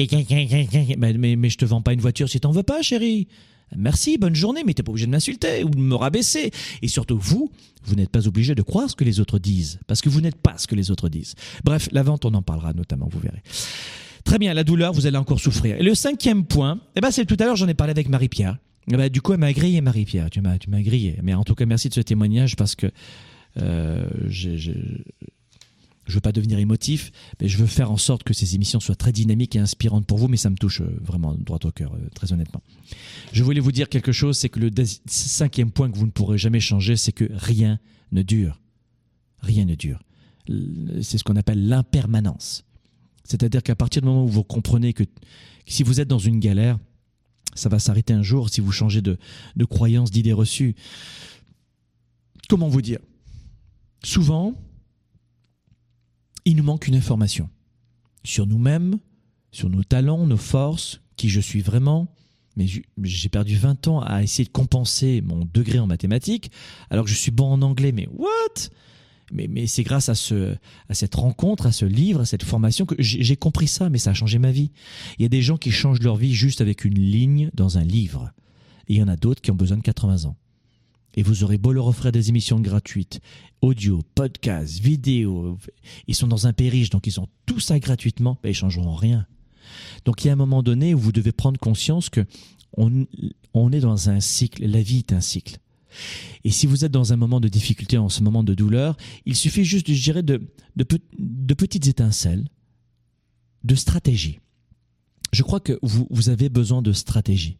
[0.97, 3.29] mais, mais, mais je te vends pas une voiture si t'en veux pas, chérie.
[3.75, 6.51] Merci, bonne journée, mais t'es pas obligé de m'insulter ou de me rabaisser.
[6.81, 7.51] Et surtout, vous,
[7.83, 10.37] vous n'êtes pas obligé de croire ce que les autres disent, parce que vous n'êtes
[10.37, 11.35] pas ce que les autres disent.
[11.63, 13.41] Bref, la vente, on en parlera notamment, vous verrez.
[14.23, 15.79] Très bien, la douleur, vous allez encore souffrir.
[15.79, 18.57] Et le cinquième point, eh ben, c'est tout à l'heure, j'en ai parlé avec Marie-Pierre.
[18.91, 20.29] Eh ben, du coup, elle m'a grillé, Marie-Pierre.
[20.29, 21.19] Tu m'as, tu m'as grillé.
[21.23, 22.87] Mais en tout cas, merci de ce témoignage parce que
[23.57, 24.07] euh,
[26.05, 28.95] je veux pas devenir émotif, mais je veux faire en sorte que ces émissions soient
[28.95, 31.93] très dynamiques et inspirantes pour vous, mais ça me touche euh, vraiment droit au cœur,
[31.93, 32.61] euh, très honnêtement.
[33.31, 34.71] Je voulais vous dire quelque chose, c'est que le
[35.07, 37.79] cinquième point que vous ne pourrez jamais changer, c'est que rien
[38.11, 38.61] ne dure.
[39.41, 40.01] Rien ne dure.
[41.01, 42.65] C'est ce qu'on appelle l'impermanence.
[43.23, 45.03] C'est-à-dire qu'à partir du moment où vous comprenez que
[45.65, 46.77] si vous êtes dans une galère,
[47.55, 49.17] ça va s'arrêter un jour si vous changez de,
[49.55, 50.75] de croyance, d'idées reçues.
[52.47, 52.99] Comment vous dire?
[54.03, 54.53] Souvent,
[56.45, 57.49] il nous manque une information
[58.23, 58.97] sur nous-mêmes,
[59.51, 62.07] sur nos talents, nos forces, qui je suis vraiment.
[62.55, 62.67] Mais
[63.03, 66.51] j'ai perdu 20 ans à essayer de compenser mon degré en mathématiques,
[66.89, 67.91] alors que je suis bon en anglais.
[67.91, 68.69] Mais what?
[69.31, 70.55] Mais, c'est grâce à, ce,
[70.87, 74.11] à cette rencontre, à ce livre, à cette formation que j'ai compris ça, mais ça
[74.11, 74.71] a changé ma vie.
[75.17, 77.83] Il y a des gens qui changent leur vie juste avec une ligne dans un
[77.83, 78.31] livre.
[78.87, 80.37] Et il y en a d'autres qui ont besoin de 80 ans.
[81.15, 83.21] Et vous aurez beau leur offrir des émissions gratuites,
[83.61, 85.57] audio, podcast, vidéo,
[86.07, 89.25] ils sont dans un périge, donc ils ont tout ça gratuitement, ben, ils changeront rien.
[90.03, 92.25] Donc il y a un moment donné où vous devez prendre conscience que
[92.77, 93.07] on,
[93.53, 95.57] on est dans un cycle, la vie est un cycle.
[96.43, 99.35] Et si vous êtes dans un moment de difficulté, en ce moment de douleur, il
[99.35, 100.41] suffit juste, je dirais, de,
[100.75, 100.85] de,
[101.17, 102.49] de petites étincelles,
[103.63, 104.39] de stratégie.
[105.31, 107.57] Je crois que vous, vous avez besoin de stratégie.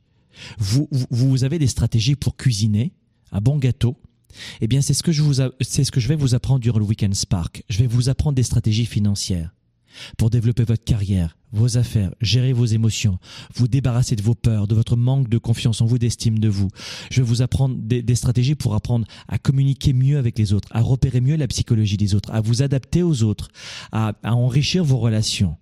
[0.57, 2.93] Vous, vous avez des stratégies pour cuisiner
[3.35, 3.97] un bon gâteau.
[4.61, 6.79] Eh bien, c'est ce que je vous, c'est ce que je vais vous apprendre durant
[6.79, 7.63] le Weekend Spark.
[7.69, 9.53] Je vais vous apprendre des stratégies financières
[10.17, 13.17] pour développer votre carrière, vos affaires, gérer vos émotions,
[13.53, 16.67] vous débarrasser de vos peurs, de votre manque de confiance en vous, d'estime de vous.
[17.11, 20.81] Je vais vous apprendre des, stratégies pour apprendre à communiquer mieux avec les autres, à
[20.81, 23.49] repérer mieux la psychologie des autres, à vous adapter aux autres,
[23.93, 25.55] à enrichir vos relations.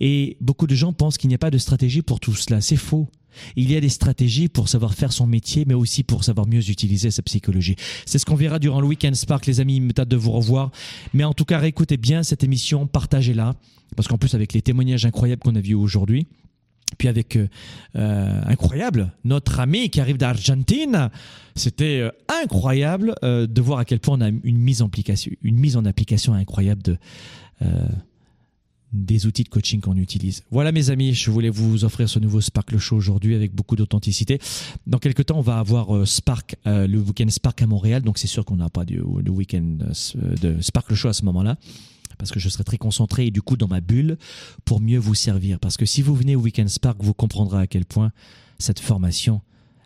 [0.00, 2.60] Et beaucoup de gens pensent qu'il n'y a pas de stratégie pour tout cela.
[2.60, 3.08] C'est faux.
[3.56, 6.70] Il y a des stratégies pour savoir faire son métier, mais aussi pour savoir mieux
[6.70, 7.76] utiliser sa psychologie.
[8.06, 9.76] C'est ce qu'on verra durant le Weekend Spark, les amis.
[9.76, 10.70] Il me tâte de vous revoir.
[11.12, 13.54] Mais en tout cas, écoutez bien cette émission, partagez-la.
[13.96, 16.26] Parce qu'en plus, avec les témoignages incroyables qu'on a vus aujourd'hui,
[16.98, 17.48] puis avec euh,
[17.96, 21.10] euh, incroyable notre ami qui arrive d'Argentine,
[21.54, 22.10] c'était euh,
[22.42, 24.90] incroyable de voir à quel point on a une mise en
[25.42, 26.98] une mise en application incroyable de
[28.94, 30.44] des outils de coaching qu'on utilise.
[30.50, 34.38] Voilà mes amis, je voulais vous offrir ce nouveau Spark Show aujourd'hui avec beaucoup d'authenticité.
[34.86, 38.18] Dans quelques temps, on va avoir euh, Spark, euh, le week-end Spark à Montréal, donc
[38.18, 41.56] c'est sûr qu'on n'a pas le week-end euh, de Spark Show à ce moment-là
[42.16, 44.16] parce que je serai très concentré et du coup dans ma bulle
[44.64, 45.58] pour mieux vous servir.
[45.58, 48.12] Parce que si vous venez au Weekend Spark, vous comprendrez à quel point
[48.60, 49.40] cette formation,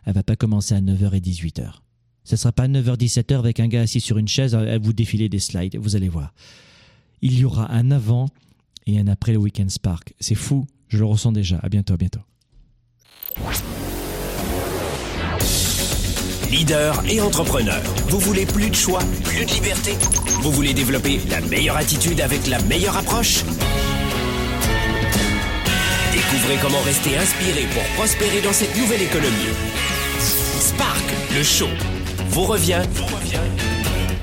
[0.05, 1.71] elle va pas commencer à 9h et 18h.
[2.23, 5.27] Ce sera pas 9h 17h avec un gars assis sur une chaise à vous défiler
[5.27, 6.35] des slides, vous allez voir.
[7.23, 8.29] Il y aura un avant
[8.89, 10.13] et un après le Weekend Spark.
[10.19, 11.59] C'est fou, je le ressens déjà.
[11.61, 12.21] À bientôt, à bientôt.
[16.49, 17.79] Leader et entrepreneur,
[18.09, 19.93] vous voulez plus de choix, plus de liberté?
[20.41, 23.43] Vous voulez développer la meilleure attitude avec la meilleure approche?
[26.11, 29.53] Découvrez comment rester inspiré pour prospérer dans cette nouvelle économie.
[30.59, 31.03] Spark,
[31.35, 31.69] le show,
[32.29, 33.39] vous revient, vous revient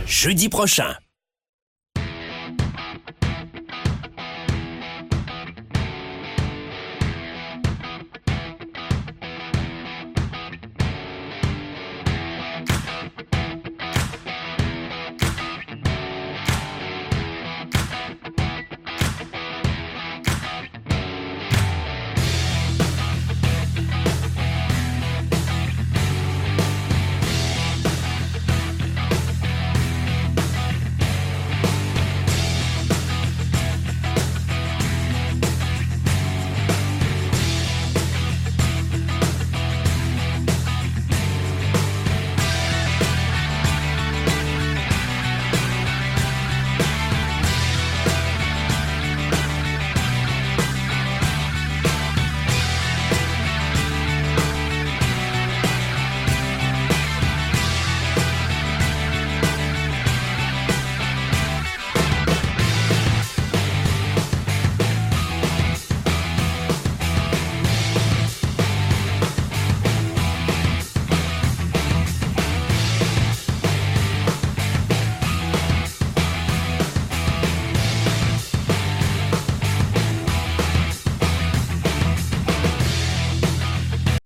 [0.06, 0.94] jeudi prochain.